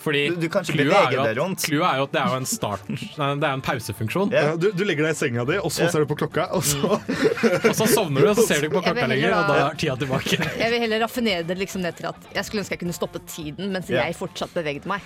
Fordi 0.00 0.22
Du- 0.32 0.36
du 0.40 0.48
kan 0.48 0.64
ikke 0.64 0.78
bevege 0.88 1.24
deg 1.24 1.36
rundt. 1.36 1.60
Clouet 1.60 1.84
er 1.84 1.96
jo 2.00 2.04
at 2.08 2.12
det 2.16 2.20
er 2.22 2.28
jo 2.32 2.36
en 2.40 2.46
start 2.48 2.88
nei, 3.20 3.28
Det 3.36 3.48
er 3.48 3.52
en 3.52 3.64
pausefunksjon. 3.64 4.32
Ja, 4.32 4.56
du, 4.56 4.70
du 4.72 4.84
legger 4.88 5.04
deg 5.04 5.12
i 5.12 5.18
senga 5.20 5.44
di, 5.44 5.58
og 5.60 5.68
så 5.68 5.84
yeah. 5.84 5.92
ser 5.92 6.04
du 6.04 6.08
på 6.08 6.16
klokka, 6.22 6.46
og 6.56 6.64
så 6.64 6.96
Og 6.96 7.74
så 7.76 7.88
sovner 7.88 8.24
du, 8.24 8.28
og 8.32 8.36
så 8.40 8.46
ser 8.48 8.64
du 8.64 8.70
ikke 8.70 8.78
på 8.80 8.86
klokka 8.88 9.08
lenger, 9.12 9.36
og 9.36 9.52
da- 9.52 9.58
er 9.68 9.80
tida 9.84 9.96
tilbake. 10.00 10.40
Jeg 10.40 10.72
vil 10.72 10.80
heller 10.86 11.04
raffinere 11.04 11.44
det 11.44 11.58
liksom 11.60 11.84
ned 11.84 11.96
til 12.00 12.08
at 12.12 12.30
jeg 12.32 12.48
skulle 12.48 12.64
ønske 12.64 12.76
jeg 12.78 12.84
kunne 12.86 12.96
stoppe 12.96 13.20
tiden 13.28 13.68
mens 13.76 13.92
yeah. 13.92 14.08
jeg 14.08 14.16
fortsatt 14.16 14.56
bevegde 14.56 14.88
meg. 14.88 15.04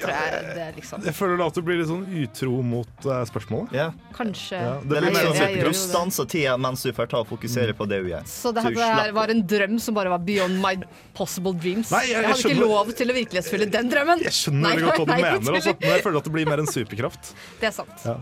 Tror 0.00 0.10
jeg 0.12 0.44
det 0.56 0.62
er 0.64 0.72
liksom 0.76 1.04
Jeg 1.04 1.14
føler 1.14 1.36
da 1.38 1.46
at 1.50 1.54
du 1.54 1.62
blir 1.62 1.78
litt 1.80 1.88
sånn 1.90 2.06
utro 2.22 2.62
mot 2.62 3.06
eh, 3.06 3.22
spørsmålet. 3.28 3.94
Kanskje. 4.16 4.58
Ja, 4.60 4.72
det 4.80 4.88
Det 4.88 5.02
blir 5.04 5.12
mer 5.12 5.28
sånn 5.36 5.64
Du 5.68 5.72
stanser 5.78 6.28
tida 6.32 6.56
mens 6.58 6.82
du 6.82 6.92
får 6.96 7.10
ta 7.12 7.20
og 7.22 7.28
fokusere 7.28 7.74
på 7.76 7.86
det 7.88 8.02
du 8.04 8.10
gjør. 8.12 8.26
Så 8.26 8.52
det 8.56 8.64
her 8.64 9.12
var 9.12 9.28
en 9.34 9.42
drøm 9.46 9.78
som 9.80 9.94
bare 9.94 10.08
var 10.14 10.18
beyond 10.24 10.60
my 10.62 10.74
possible 11.14 11.52
dreams. 11.52 11.90
Nei, 11.92 12.04
jeg- 12.06 12.10
jeg, 12.12 12.22
jeg 12.22 12.30
hadde 12.30 12.38
ikke 12.40 12.48
skjønner- 12.48 12.68
lov 12.68 12.92
til 12.96 13.08
å 13.08 13.14
virkelighetsfylle 13.20 13.70
den 13.70 13.88
drømmen. 13.90 14.22
Jeg 14.22 14.32
skjønner 14.32 14.62
Nei, 14.62 14.76
veldig 14.76 14.86
godt 14.88 14.98
hva 14.98 15.04
du 15.06 15.12
nei, 15.12 15.20
nei, 15.22 15.30
mener, 15.38 15.52
altså, 15.60 15.76
men 15.80 15.90
jeg 15.90 16.02
føler 16.02 16.16
at 16.18 16.24
det 16.24 16.32
blir 16.32 16.46
mer 16.48 16.58
en 16.58 16.66
superkraft. 16.66 17.34
Det 17.60 17.66
er 17.68 17.70
sant. 17.72 18.06
Ja. 18.06 18.16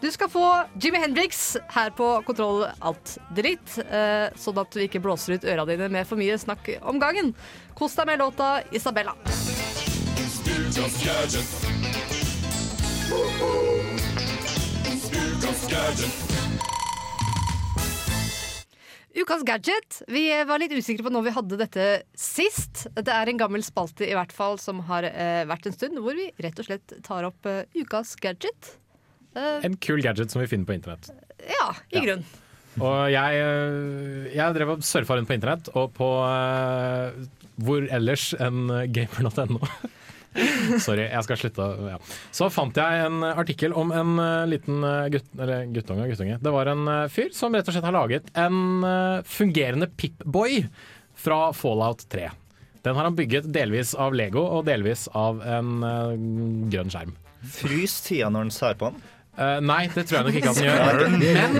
Du 0.00 0.08
skal 0.14 0.28
få 0.30 0.44
Jimmy 0.78 0.98
Hendrix 1.02 1.56
her 1.74 1.90
på 1.90 2.22
Kontroll 2.24 2.68
Alt 2.80 3.16
dritt, 3.34 3.78
eh, 3.90 4.30
sånn 4.38 4.60
at 4.62 4.70
du 4.70 4.78
ikke 4.78 5.02
blåser 5.02 5.34
ut 5.34 5.42
øra 5.42 5.66
dine 5.66 5.88
med 5.90 6.06
for 6.06 6.14
mye 6.14 6.38
snakk 6.38 6.70
om 6.86 7.00
gangen. 7.00 7.34
Kos 7.74 7.96
deg 7.96 8.06
med 8.06 8.20
låta 8.20 8.62
Isabella. 8.72 9.14
Ukas 10.68 11.04
gadget. 11.04 11.48
Ukas 15.14 15.62
gadget. 15.70 16.14
Ukas 19.16 19.42
gadget. 19.48 20.02
Vi 20.12 20.22
var 20.46 20.60
litt 20.60 20.72
usikre 20.76 21.06
på 21.06 21.12
når 21.14 21.24
vi 21.26 21.32
hadde 21.34 21.58
dette 21.60 21.86
sist. 22.18 22.84
Det 22.94 23.08
er 23.14 23.30
en 23.32 23.40
gammel 23.40 23.64
spalte 23.66 24.06
i 24.08 24.12
hvert 24.16 24.32
fall 24.36 24.58
som 24.60 24.82
har 24.90 25.08
eh, 25.08 25.42
vært 25.48 25.70
en 25.70 25.76
stund, 25.78 25.98
hvor 26.04 26.16
vi 26.18 26.28
rett 26.44 26.60
og 26.62 26.68
slett 26.68 26.98
tar 27.06 27.26
opp 27.30 27.48
eh, 27.48 27.64
ukas 27.80 28.12
gadget. 28.20 28.74
Eh, 29.34 29.64
En 29.66 29.78
kul 29.80 30.02
gadget 30.04 30.30
som 30.34 30.44
vi 30.44 30.50
finner 30.52 30.68
på 30.68 30.76
internett. 30.76 31.08
ja, 31.48 31.70
i 31.96 32.04
grunn. 32.04 32.26
Og 32.78 33.08
jeg, 33.10 33.40
øh, 33.42 34.28
jeg 34.36 34.54
drev 34.54 34.76
og 34.76 34.84
surfa 34.86 35.16
rundt 35.18 35.32
på 35.32 35.38
internett, 35.40 35.72
og 35.74 35.94
på 35.96 36.12
øh, 36.28 37.24
hvor 37.64 37.88
ellers 37.90 38.34
enn 38.38 38.68
gamer.no. 38.94 39.64
Sorry, 40.84 41.06
jeg 41.06 41.24
skal 41.26 41.40
slutte. 41.40 41.68
Ja. 41.88 41.98
Så 42.34 42.48
fant 42.52 42.76
jeg 42.78 43.06
en 43.06 43.24
artikkel 43.28 43.74
om 43.76 43.92
en 43.94 44.18
øh, 44.22 44.44
liten 44.50 44.82
øh, 44.84 45.06
gutt, 45.14 45.30
eller 45.38 45.70
guttunge 45.74 46.08
guttunge. 46.10 46.38
Det 46.42 46.52
var 46.54 46.70
en 46.72 46.84
øh, 46.88 47.06
fyr 47.12 47.32
som 47.36 47.56
rett 47.56 47.68
og 47.68 47.76
slett 47.76 47.88
har 47.88 47.96
laget 47.96 48.28
en 48.38 48.84
fungerende 49.26 49.90
Pip-boy 49.98 50.62
fra 51.18 51.48
Fallout 51.56 52.04
3. 52.12 52.28
Den 52.86 52.96
har 52.96 53.08
han 53.08 53.16
bygget 53.18 53.48
delvis 53.52 53.94
av 53.98 54.14
Lego 54.14 54.44
og 54.46 54.68
delvis 54.68 55.08
av 55.18 55.40
en 55.42 55.80
grønn 56.70 56.92
skjerm. 56.92 57.16
Frys 57.58 57.98
tida 58.06 58.30
når 58.30 58.46
han 58.46 58.54
ser 58.54 58.78
på 58.78 58.92
den? 58.92 59.02
Uh, 59.38 59.58
nei, 59.62 59.84
det 59.94 60.02
tror 60.08 60.18
jeg 60.18 60.26
nok 60.26 60.38
ikke 60.40 60.50
at 60.50 60.58
den 61.02 61.20
gjør. 61.26 61.52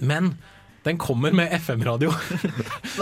Men, 0.00 0.10
men 0.12 0.32
den 0.82 0.98
kommer 0.98 1.32
med 1.32 1.52
FM-radio. 1.52 2.12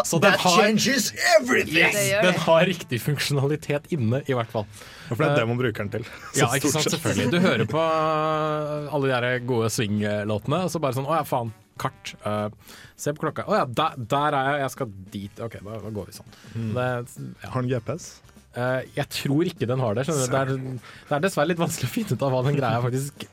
Så 0.05 0.19
den 0.19 0.33
har, 0.33 0.63
changes 0.63 1.13
everything! 1.39 1.77
yes, 1.77 2.11
den 2.23 2.41
har 2.45 2.67
riktig 2.69 3.01
funksjonalitet 3.03 3.89
inne, 3.95 4.23
i 4.27 4.37
hvert 4.37 4.53
fall. 4.53 4.67
For 5.09 5.17
det 5.17 5.31
er 5.31 5.41
det 5.41 5.47
Eh, 5.47 5.49
man 5.49 5.59
bruker 5.59 5.87
den 5.87 5.93
til. 5.95 6.07
Ja, 6.41 6.51
ikke 6.55 6.73
sant, 6.75 6.91
selvfølgelig. 6.93 7.33
Du 7.33 7.41
hører 7.41 7.67
på 7.69 7.81
uh, 7.81 8.95
alle 8.95 9.09
de 9.09 9.15
der 9.17 9.45
gode 9.49 9.73
swing-låtene, 9.73 10.65
og 10.67 10.73
så 10.73 10.83
bare 10.83 10.99
sånn 10.99 11.09
Å 11.09 11.21
ja, 11.21 11.27
faen. 11.27 11.53
Kart. 11.81 12.13
Uh, 12.21 12.53
se 13.01 13.15
på 13.17 13.25
klokka. 13.25 13.47
Å 13.49 13.63
ja, 13.63 13.65
der, 13.65 13.97
der 13.97 14.37
er 14.37 14.51
jeg. 14.51 14.65
Jeg 14.67 14.75
skal 14.77 14.91
dit. 15.15 15.41
OK, 15.41 15.57
da, 15.65 15.79
da 15.81 15.93
går 15.97 16.11
vi 16.11 16.19
sånn. 16.19 16.35
Det, 16.77 16.91
ja. 17.17 17.55
Har 17.55 17.65
den 17.65 17.71
GPS? 17.73 18.11
Eh, 18.59 18.81
jeg 18.97 19.07
tror 19.15 19.47
ikke 19.47 19.67
den 19.71 19.83
har 19.83 19.95
det. 19.95 20.07
Det, 20.11 20.27
er, 20.35 20.57
det 20.59 21.15
er 21.17 21.23
dessverre 21.23 21.53
litt 21.53 21.61
vanskelig 21.61 21.87
å 21.87 21.93
finne 21.93 22.17
ut 22.17 22.25
av 22.27 22.35
hva 22.35 22.41
den 22.49 22.59
greia 22.59 22.81
faktisk 22.83 23.25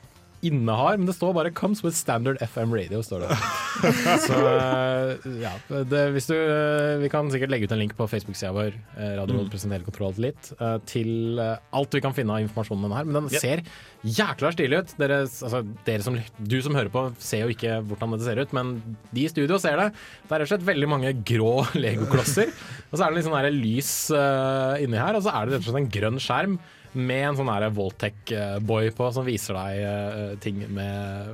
innehar, 0.42 0.96
men 0.96 1.06
det 1.08 1.16
står 1.16 1.34
bare 1.34 1.50
'comes 1.50 1.82
with 1.82 1.96
standard 1.96 2.38
FM 2.40 2.72
radio'. 2.74 3.02
står 3.02 3.20
det. 3.20 3.36
Så 4.26 4.34
eh, 4.34 5.26
ja, 5.42 5.52
det, 5.68 6.02
hvis 6.14 6.26
du, 6.26 6.34
eh, 6.34 6.98
Vi 7.02 7.08
kan 7.08 7.30
sikkert 7.30 7.50
legge 7.50 7.68
ut 7.68 7.72
en 7.72 7.78
link 7.78 7.94
på 7.96 8.08
Facebook-sida 8.08 8.52
vår, 8.52 8.72
eh, 8.96 9.16
Radio 9.18 9.38
Mm. 9.38 9.50
presenterer 9.50 9.84
kontroll 9.84 10.14
litt, 10.18 10.52
til 10.86 11.38
alt 11.38 11.94
vi 11.94 12.00
kan 12.00 12.14
finne 12.14 12.32
av 12.32 12.40
informasjon 12.40 12.78
om 12.78 12.88
den 12.88 12.96
her. 12.96 13.04
Men 13.04 13.14
den 13.14 13.30
yep. 13.30 13.40
ser 13.40 13.62
jækla 14.04 14.52
stilig 14.52 14.78
ut. 14.78 14.94
Dere, 14.98 15.20
altså, 15.26 15.62
dere 15.86 16.02
som, 16.02 16.18
du 16.38 16.60
som 16.62 16.74
hører 16.74 16.90
på, 16.90 17.04
ser 17.18 17.44
jo 17.44 17.54
ikke 17.54 17.78
hvordan 17.86 18.16
det 18.16 18.26
ser 18.26 18.40
ut, 18.40 18.52
men 18.52 18.96
de 19.12 19.24
i 19.24 19.28
studio 19.28 19.58
ser 19.58 19.76
det. 19.76 19.92
Det 20.26 20.32
er 20.32 20.42
rett 20.42 20.48
og 20.48 20.54
slett 20.54 20.66
veldig 20.66 20.88
mange 20.88 21.12
grå 21.22 21.66
legoklosser. 21.84 22.50
Og 22.90 22.98
så 22.98 23.04
er 23.04 23.10
det 23.10 23.20
litt 23.20 23.28
sånn 23.28 23.62
lys 23.62 23.92
uh, 24.14 24.74
inni 24.82 24.98
her, 24.98 25.14
og 25.14 25.22
så 25.22 25.34
er 25.34 25.46
det 25.46 25.56
rett 25.56 25.66
og 25.66 25.70
slett 25.70 25.82
en 25.82 25.92
grønn 25.92 26.22
skjerm 26.22 26.58
med 26.98 27.30
en 27.30 27.38
sånn 27.38 27.70
Voltec-boy 27.78 28.92
på 28.96 29.08
som 29.14 29.26
viser 29.26 29.56
deg 29.56 29.80
eh, 29.86 30.36
ting 30.42 30.60
med, 30.74 31.32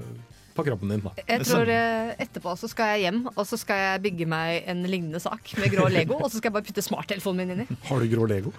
på 0.55 0.65
kroppen 0.67 0.95
din. 0.95 1.05
Da. 1.05 1.13
Jeg 1.27 1.47
tror 1.49 1.71
eh, 1.73 2.15
etterpå 2.23 2.55
så 2.61 2.71
skal 2.71 2.95
jeg 2.95 3.07
hjem 3.07 3.23
og 3.33 3.43
så 3.49 3.59
skal 3.61 3.81
jeg 3.81 4.03
bygge 4.09 4.29
meg 4.31 4.69
en 4.71 4.85
lignende 4.89 5.23
sak 5.23 5.55
med 5.61 5.73
grå 5.75 5.89
Lego. 5.93 6.19
Og 6.21 6.29
så 6.31 6.39
skal 6.39 6.51
jeg 6.51 6.59
bare 6.59 6.69
putte 6.69 6.85
smarttelefonen 6.85 7.43
min 7.43 7.55
inni. 7.57 7.79
Har 7.89 8.03
du 8.03 8.11
grå 8.13 8.29
Lego? 8.31 8.55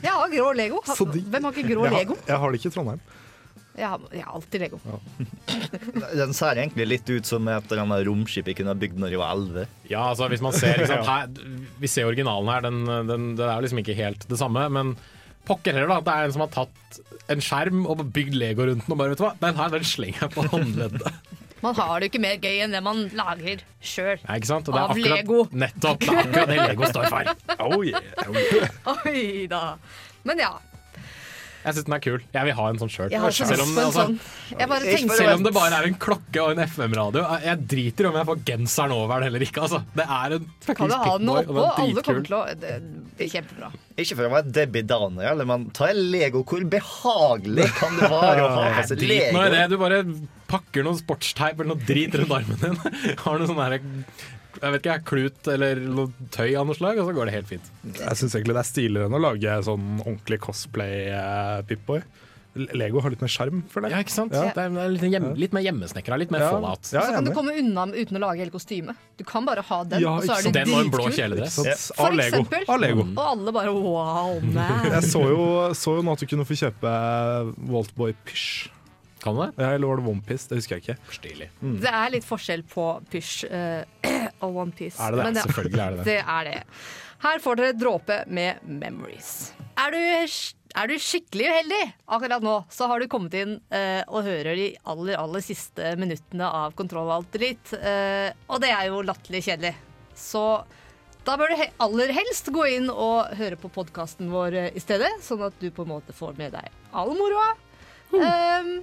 Jeg 0.00 0.12
har 0.12 0.36
grå 0.36 0.52
Lego. 0.56 0.84
Hvem 0.86 1.48
har 1.48 1.50
ikke 1.56 1.72
grå 1.74 1.88
jeg 1.88 1.94
har, 1.94 1.98
Lego? 1.98 2.20
Jeg 2.28 2.44
har 2.44 2.54
det 2.54 2.62
ikke 2.62 2.72
i 2.72 2.78
Trondheim. 2.78 3.02
Jeg 3.80 3.86
har, 3.86 4.02
jeg 4.12 4.24
har 4.26 4.34
alltid 4.36 4.64
Lego. 4.64 4.80
Den 6.20 6.34
ser 6.36 6.58
egentlig 6.58 6.86
litt 6.88 7.12
ut 7.12 7.28
som 7.28 7.46
et 7.48 7.70
eller 7.70 7.84
annet 7.84 8.02
romskip 8.08 8.50
jeg 8.50 8.58
kunne 8.58 8.74
ha 8.74 8.80
bygd 8.80 8.98
når 9.00 9.14
jeg 9.14 9.22
var 9.22 9.38
11. 9.38 9.78
Ja, 9.92 10.02
altså 10.10 10.28
hvis 10.32 10.42
man 10.44 10.56
ser 10.56 10.82
liksom, 10.82 11.04
her, 11.06 11.30
Vi 11.80 11.90
ser 11.90 12.10
originalen 12.10 12.50
her, 12.52 12.66
den, 12.66 12.82
den, 13.08 13.30
det 13.38 13.46
er 13.46 13.64
liksom 13.64 13.80
ikke 13.84 13.96
helt 13.98 14.26
det 14.28 14.40
samme. 14.40 14.66
Men 14.74 14.96
pokker 15.48 15.76
heller, 15.76 15.90
da. 15.96 16.00
Det 16.06 16.14
er 16.14 16.28
en 16.28 16.34
som 16.36 16.44
har 16.46 16.52
tatt 16.54 17.00
en 17.30 17.42
skjerm 17.44 17.84
og 17.86 18.00
bygd 18.14 18.34
Lego 18.34 18.66
rundt 18.66 18.86
den 18.86 18.94
og 18.94 18.98
bare 18.98 19.12
vet 19.12 19.20
du 19.20 19.26
hva, 19.26 19.34
den 19.42 19.60
her 19.60 19.74
den 19.76 19.86
slenger 19.86 20.24
jeg 20.26 20.34
på 20.34 20.46
håndleddet. 20.50 21.20
Man 21.60 21.76
har 21.76 22.00
det 22.00 22.06
jo 22.06 22.10
ikke 22.14 22.22
mer 22.24 22.38
gøy 22.40 22.62
enn 22.64 22.72
det 22.72 22.80
man 22.82 23.02
lager 23.12 23.60
sjøl. 23.84 24.16
Ja, 24.22 24.36
ikke 24.38 24.48
sant? 24.48 24.70
Og 24.70 24.74
det 24.74 24.80
er 24.80 24.86
Av 24.86 24.94
akkurat, 24.94 25.18
Lego. 25.18 25.42
Nettopp. 25.52 26.00
Det 26.00 26.14
er 26.14 26.22
akkurat 26.22 26.48
det 26.48 26.58
Lego 26.62 26.88
står 26.88 27.10
for. 27.12 27.32
Oh 27.66 27.84
yeah, 27.84 28.72
Oi 28.94 29.46
da. 29.50 29.62
Men 30.24 30.40
ja. 30.40 30.54
Jeg 31.60 31.76
syns 31.76 31.86
den 31.86 31.94
er 31.96 32.00
kul. 32.00 32.22
Jeg 32.32 32.46
vil 32.48 32.54
ha 32.56 32.66
en 32.72 32.78
sånn 32.80 32.90
sjøl. 32.92 33.10
Jeg 33.12 33.20
har 33.20 33.34
så 33.36 33.46
lyst 33.50 33.96
sånn. 33.96 34.14
Selv 35.12 35.32
om 35.34 35.42
det 35.44 35.52
bare 35.52 35.80
er 35.82 35.88
en 35.90 35.96
klokke 36.00 36.40
og 36.40 36.54
en 36.54 36.62
FM-radio. 36.64 37.24
Jeg 37.44 37.66
driter 37.68 38.06
i 38.06 38.10
om 38.10 38.16
jeg 38.16 38.28
får 38.30 38.40
genseren 38.48 38.94
over 38.96 39.20
den 39.20 39.28
eller 39.28 39.44
ikke. 39.44 39.66
Altså. 39.66 39.82
Det 39.98 40.06
er 40.06 40.36
en 40.38 40.46
Kan 40.48 40.64
fuckings 40.70 40.96
og 40.96 41.20
den 41.20 41.30
er 41.34 41.76
dritkul. 41.76 42.22
å 42.38 42.40
Det 42.62 42.74
blir 43.20 43.32
kjempebra. 43.34 43.70
Ikke 44.00 44.16
for 44.16 44.30
å 44.30 44.32
være 44.38 44.54
Debbie 44.56 44.88
Daniel, 44.88 45.44
men 45.52 45.68
ta 45.76 45.90
en 45.92 46.02
Lego. 46.14 46.44
Hvor 46.48 46.64
behagelig 46.72 47.68
kan 47.76 48.00
det 48.00 48.10
være 48.14 48.46
å 48.46 48.50
ha 48.56 48.82
seg 48.88 49.04
nå 49.04 49.44
er 49.44 49.52
det. 49.52 49.60
Lego? 49.60 49.68
Du 49.74 49.78
bare 49.84 50.02
pakker 50.50 50.86
noe 50.86 50.98
sportsteip 50.98 51.60
eller 51.60 51.74
noe 51.74 51.86
drit 51.86 52.16
rundt 52.16 52.36
armen 52.40 52.60
din. 52.64 52.80
Har 53.24 53.36
noe 53.38 53.50
sånn 53.52 53.60
her 53.60 53.78
jeg 54.60 54.72
vet 54.74 54.82
ikke, 54.86 55.04
klut 55.04 55.48
eller 55.54 55.76
noe 55.86 56.10
tøy 56.34 56.54
av 56.58 56.66
noe 56.66 56.74
slag, 56.78 56.98
og 56.98 57.06
så 57.10 57.14
går 57.16 57.30
det 57.30 57.34
helt 57.38 57.48
fint. 57.48 57.70
Jeg 58.00 58.16
syns 58.18 58.34
egentlig 58.34 58.56
det 58.56 58.64
er 58.64 58.70
stiligere 58.72 59.06
enn 59.10 59.18
å 59.18 59.22
lage 59.22 59.60
sånn 59.68 60.00
ordentlig 60.02 60.40
cosplay-pipboy. 61.04 62.02
Lego 62.74 62.98
har 62.98 63.12
litt 63.14 63.20
mer 63.22 63.30
sjarm 63.30 63.60
for 63.70 63.84
det. 63.84 63.92
Ja, 63.92 64.00
ikke 64.02 64.10
sant? 64.10 64.32
Ja. 64.34 64.48
Det 64.50 64.58
er 64.66 64.88
litt, 64.90 65.04
hjem, 65.06 65.28
litt 65.38 65.52
mer 65.54 65.62
hjemmesnekra, 65.62 66.16
litt 66.18 66.32
mer 66.34 66.40
Ja. 66.42 66.48
fallout. 66.50 66.82
Ja, 66.92 67.04
Så 67.06 67.12
kan 67.14 67.24
du 67.24 67.30
komme 67.30 67.52
unna 67.56 67.84
uten 67.94 68.16
å 68.18 68.20
lage 68.24 68.38
hele 68.42 68.50
kostymet. 68.50 68.96
Du 69.16 69.22
kan 69.22 69.44
bare 69.46 69.62
ha 69.62 69.84
den, 69.84 70.00
Ja, 70.02 70.16
og 70.16 70.24
så 70.26 70.34
er 70.34 70.42
det. 70.42 70.52
Den 70.66 70.74
og 70.74 70.80
en 70.80 70.90
blå 70.90 71.04
dritkult. 71.06 71.14
kjeledress. 71.38 71.92
For 71.94 72.06
Av 72.08 72.12
Lego. 72.18 72.36
eksempel. 72.42 72.64
Av 72.68 72.80
Lego. 72.80 73.00
Og 73.06 73.18
alle 73.22 73.52
bare 73.52 73.72
wow, 73.72 74.40
man. 74.58 74.84
Jeg 74.90 75.02
så 75.04 75.22
jo, 75.30 75.46
så 75.78 75.94
jo 75.96 76.02
nå 76.02 76.12
at 76.12 76.18
du 76.18 76.26
kunne 76.26 76.44
få 76.44 76.58
kjøpe 76.58 77.54
Waltboy 77.70 78.14
Pysj. 78.26 78.68
Kan 79.20 79.36
det? 79.36 79.50
Ja, 79.60 79.74
eller 79.76 79.90
var 79.90 80.00
det 80.00 80.10
Onepiece? 80.10 80.48
Det 80.48 80.60
husker 80.60 80.78
jeg 80.78 80.84
ikke. 80.84 81.12
Stilig. 81.12 81.50
Det 81.60 81.92
er 81.92 82.12
litt 82.14 82.26
forskjell 82.26 82.64
på 82.68 82.86
Pysj 83.12 83.34
uh, 83.50 83.82
og 84.46 84.62
OnePiece. 84.64 84.96
Er 84.96 85.12
det 85.12 85.20
det? 85.20 85.34
det? 85.36 85.44
Selvfølgelig 85.48 85.82
er 85.84 85.90
det 85.90 85.98
det. 85.98 86.06
Det 86.10 86.18
er 86.24 86.48
det. 86.48 86.58
Her 87.20 87.42
får 87.44 87.60
dere 87.60 87.76
dråpe 87.76 88.16
med 88.32 88.64
memories. 88.64 89.52
Er 89.80 89.92
du, 89.92 90.00
er 90.80 90.88
du 90.88 90.94
skikkelig 91.00 91.50
uheldig 91.52 91.82
akkurat 92.16 92.44
nå, 92.44 92.54
så 92.72 92.88
har 92.88 93.00
du 93.00 93.10
kommet 93.12 93.36
inn 93.36 93.58
uh, 93.74 94.02
og 94.08 94.24
hører 94.24 94.56
de 94.56 94.68
aller, 94.88 95.18
aller 95.20 95.44
siste 95.44 95.94
minuttene 96.00 96.48
av 96.48 96.72
Kontroll 96.78 97.12
Alt 97.12 97.36
Elite. 97.36 97.76
Eh, 97.76 98.30
og 98.48 98.62
det 98.64 98.72
er 98.72 98.88
jo 98.88 99.02
latterlig 99.04 99.44
kjedelig. 99.50 99.74
Så 100.16 100.44
da 101.26 101.36
bør 101.36 101.52
du 101.52 101.58
he 101.60 101.68
aller 101.84 102.12
helst 102.16 102.48
gå 102.52 102.64
inn 102.78 102.88
og 102.88 103.34
høre 103.36 103.58
på 103.60 103.68
podkasten 103.72 104.32
vår 104.32 104.56
eh, 104.56 104.70
i 104.76 104.80
stedet, 104.80 105.10
sånn 105.24 105.44
at 105.44 105.60
du 105.60 105.68
på 105.74 105.84
en 105.84 105.92
måte 105.92 106.16
får 106.16 106.40
med 106.40 106.56
deg 106.56 106.72
all 106.96 107.12
moroa. 107.18 107.52
Um, 108.10 108.80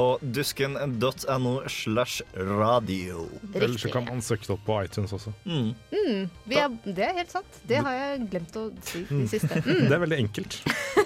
På 0.00 0.06
dusken.no 0.24 1.50
slash 1.68 2.22
radio. 2.34 3.26
Eller 3.54 3.76
så 3.78 3.90
kan 3.92 4.06
man 4.08 4.22
søke 4.24 4.46
det 4.48 4.54
opp 4.54 4.62
på 4.64 4.78
iTunes 4.86 5.12
også. 5.12 5.32
Mm. 5.44 5.74
mm, 5.92 6.22
vi 6.48 6.56
er, 6.56 6.72
det 6.86 7.04
er 7.04 7.12
helt 7.18 7.32
sant. 7.34 7.58
Det 7.68 7.82
har 7.84 7.96
jeg 7.98 8.22
glemt 8.32 8.56
å 8.56 8.62
si 8.88 9.02
i 9.04 9.26
siste. 9.28 9.60
Det 9.66 9.76
Mm. 9.80 9.92
er 9.92 10.00
veldig 10.06 10.18
enkelt. 10.24 10.56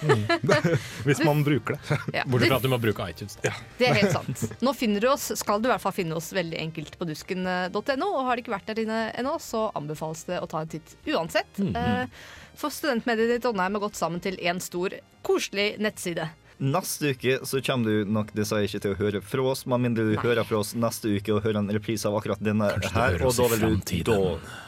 Hvis 1.08 1.20
man 1.26 1.42
bruker 1.46 1.74
det. 1.76 1.98
Ja. 2.20 2.22
Bortsett 2.28 2.52
fra 2.52 2.58
at 2.60 2.64
du 2.66 2.70
må 2.72 2.78
bruke 2.82 3.08
iTunes. 3.10 3.34
Ja. 3.44 3.52
Det 3.80 3.88
er 3.90 3.98
helt 3.98 4.14
sant. 4.14 4.44
Nå 4.64 4.74
finner 4.78 5.02
du 5.02 5.08
oss, 5.10 5.26
skal 5.40 5.58
du 5.62 5.68
i 5.68 5.72
hvert 5.72 5.82
fall 5.82 5.94
finne 5.96 6.14
oss 6.18 6.30
veldig 6.36 6.60
enkelt 6.62 6.96
på 7.00 7.08
dusken.no. 7.10 8.08
Og 8.14 8.22
har 8.28 8.36
det 8.38 8.44
ikke 8.44 8.54
vært 8.54 8.70
der 8.70 8.84
inne 8.84 9.00
ennå, 9.18 9.34
så 9.42 9.66
anbefales 9.78 10.22
det 10.30 10.38
å 10.42 10.46
ta 10.50 10.62
en 10.64 10.70
titt 10.76 10.94
uansett. 11.10 11.58
Mhm. 11.58 11.74
Eh, 11.76 12.06
For 12.54 12.70
studentmediet 12.70 13.32
i 13.34 13.40
Trondheim 13.42 13.74
har 13.74 13.82
gått 13.82 13.96
sammen 13.98 14.20
til 14.22 14.36
én 14.38 14.60
stor, 14.62 14.94
koselig 15.26 15.72
nettside. 15.82 16.28
Neste 16.58 17.10
uke 17.14 17.38
så 17.42 17.58
kommer 17.66 17.90
du 17.90 18.10
nok 18.14 18.28
dessverre 18.36 18.68
ikke 18.68 18.80
til 18.84 18.92
å 18.94 18.98
høre 18.98 19.20
fra 19.26 19.46
oss, 19.50 19.64
med 19.66 19.82
mindre 19.88 20.04
du 20.06 20.14
hører 20.22 20.46
fra 20.46 20.60
oss 20.60 20.70
neste 20.78 21.10
uke 21.10 21.34
og 21.34 21.42
hører 21.42 21.58
en 21.64 21.72
reprise 21.74 22.06
av 22.06 22.14
akkurat 22.20 22.42
denne 22.44 22.68
her. 22.94 23.18
Og 23.26 23.34
da 23.34 23.48
vil 23.50 23.80
du 23.82 23.96
da 24.06 24.18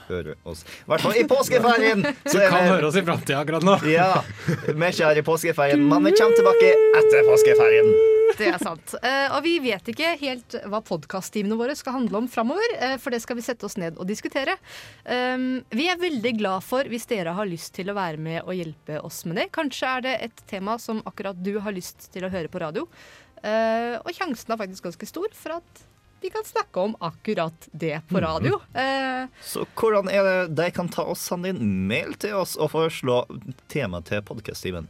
høre 0.09 0.35
oss. 0.43 0.65
I 0.67 0.91
hvert 0.91 1.07
fall 1.07 1.21
i 1.21 1.25
påskeferien! 1.31 2.03
Så 2.27 2.41
du 2.41 2.43
kan 2.43 2.59
det... 2.65 2.75
høre 2.75 2.91
oss 2.91 2.99
i 2.99 3.05
framtida 3.07 3.39
akkurat 3.45 3.67
nå. 3.67 3.79
Ja. 3.87 4.11
Vi 4.67 4.75
er 4.75 4.91
ikke 4.91 5.07
her 5.13 5.23
i 5.23 5.27
påskeferien, 5.31 5.87
men 5.87 6.11
vi 6.11 6.15
kommer 6.19 6.39
tilbake 6.43 6.75
etter 7.03 7.31
påskeferien. 7.31 7.95
Det 8.39 8.49
er 8.51 8.59
sant. 8.63 8.95
Eh, 9.03 9.27
og 9.33 9.43
vi 9.45 9.57
vet 9.63 9.89
ikke 9.93 10.13
helt 10.21 10.57
hva 10.67 10.81
podkasttimene 10.85 11.57
våre 11.59 11.77
skal 11.79 11.97
handle 12.01 12.23
om 12.23 12.29
framover, 12.31 12.75
eh, 12.81 12.97
for 13.03 13.15
det 13.15 13.23
skal 13.25 13.39
vi 13.39 13.45
sette 13.47 13.67
oss 13.69 13.79
ned 13.81 13.99
og 14.01 14.09
diskutere. 14.09 14.57
Um, 15.05 15.63
vi 15.71 15.87
er 15.93 16.01
veldig 16.01 16.33
glad 16.41 16.65
for 16.67 16.89
hvis 16.91 17.07
dere 17.11 17.35
har 17.37 17.49
lyst 17.49 17.75
til 17.79 17.93
å 17.93 17.97
være 17.97 18.21
med 18.21 18.43
og 18.45 18.55
hjelpe 18.57 19.01
oss 19.07 19.23
med 19.29 19.39
det. 19.41 19.49
Kanskje 19.57 19.93
er 19.97 20.07
det 20.07 20.17
et 20.29 20.45
tema 20.51 20.79
som 20.83 21.03
akkurat 21.07 21.39
du 21.39 21.55
har 21.63 21.77
lyst 21.77 22.11
til 22.15 22.27
å 22.27 22.33
høre 22.33 22.51
på 22.53 22.63
radio. 22.63 22.87
Eh, 23.43 23.97
og 24.03 24.11
sjansen 24.17 24.53
er 24.55 24.61
faktisk 24.61 24.89
ganske 24.89 25.09
stor 25.09 25.29
for 25.37 25.59
at 25.61 25.87
vi 26.25 26.31
kan 26.33 26.45
snakke 26.49 26.81
om 26.81 26.95
akkurat 27.05 27.69
det 27.73 28.01
på 28.09 28.21
radio. 28.25 28.59
Eh, 28.75 29.29
Så 29.45 29.67
hvordan 29.77 30.09
er 30.11 30.25
det 30.25 30.57
de 30.57 30.71
kan 30.75 30.89
ta 30.89 31.05
oss, 31.05 31.21
sende 31.29 31.53
inn 31.53 31.87
mail 31.87 32.17
til 32.19 32.35
oss 32.41 32.57
og 32.57 32.73
foreslå 32.73 33.21
tema 33.69 34.01
til 34.03 34.25
podkast-Steven? 34.27 34.89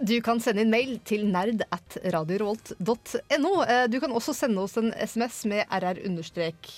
Du 0.00 0.16
kan 0.26 0.40
sende 0.42 0.64
inn 0.64 0.72
mail 0.72 0.96
til 1.06 1.26
nerd 1.30 1.62
at 1.72 1.98
radiorevolt.no. 2.14 3.52
Eh, 3.62 3.84
Du 3.92 4.00
kan 4.02 4.10
også 4.10 4.34
sende 4.34 4.64
oss 4.64 4.76
en 4.80 4.90
SMS 4.92 5.44
med 5.50 5.64
rr-nerd. 5.70 6.70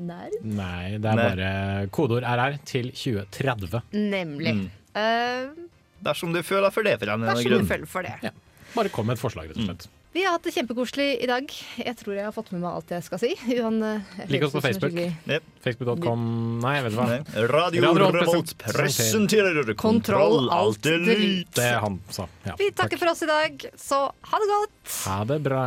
Nei, 0.00 0.96
det 0.96 1.06
er 1.06 1.16
Nei. 1.18 1.28
bare 1.28 1.50
kodeord 1.94 2.24
RR 2.24 2.58
til 2.66 2.90
2030. 2.96 3.82
Nemlig. 3.92 4.54
Mm. 4.56 4.68
Uh, 4.96 5.68
Dersom 6.02 6.32
du 6.34 6.40
føler 6.42 6.72
for 6.74 6.82
det, 6.86 6.96
for 6.98 7.06
en 7.12 7.20
eller 7.20 7.34
annen 7.36 7.44
du 7.44 7.50
grunn. 7.52 7.68
føler 7.68 7.86
for 7.86 8.02
det. 8.08 8.32
Bare 8.74 8.88
kom 8.92 9.06
med 9.10 9.18
et 9.18 9.22
forslag, 9.22 9.50
rett 9.50 9.60
og 9.60 9.66
slett. 9.68 9.88
Vi 10.12 10.24
har 10.24 10.32
hatt 10.34 10.42
det 10.42 10.50
kjempekoselig 10.56 11.20
i 11.22 11.26
dag. 11.30 11.52
Jeg 11.78 11.94
tror 12.00 12.16
jeg 12.16 12.24
har 12.26 12.34
fått 12.34 12.48
med 12.50 12.64
meg 12.64 12.72
alt 12.80 12.90
jeg 12.90 13.04
skal 13.06 13.20
si. 13.22 13.30
Johan, 13.54 13.76
eh, 13.86 14.26
Lik 14.32 14.42
oss 14.42 14.56
på 14.56 14.62
Facebook. 14.64 14.96
Yep. 14.98 15.46
Facebook.com 15.62 16.24
Nei, 16.64 16.74
vet 16.82 16.96
du 16.96 16.98
hva. 16.98 17.06
Nei. 17.12 17.46
Radio 17.52 17.92
Revolt 17.94 18.56
presenterer 18.58 19.70
Kontroll, 19.78 20.50
alt, 20.50 20.82
delete. 20.82 21.54
Det 21.60 21.72
han 21.86 22.00
sa. 22.10 22.26
Ja. 22.42 22.58
Vi 22.58 22.72
takker 22.74 22.98
for 22.98 23.12
oss 23.12 23.22
i 23.22 23.30
dag, 23.30 23.68
så 23.78 24.08
ha 24.10 24.42
det 24.42 24.50
godt! 24.50 24.96
Ha 25.06 25.20
det 25.30 25.42
bra. 25.46 25.62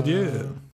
Adjø. 0.00 0.24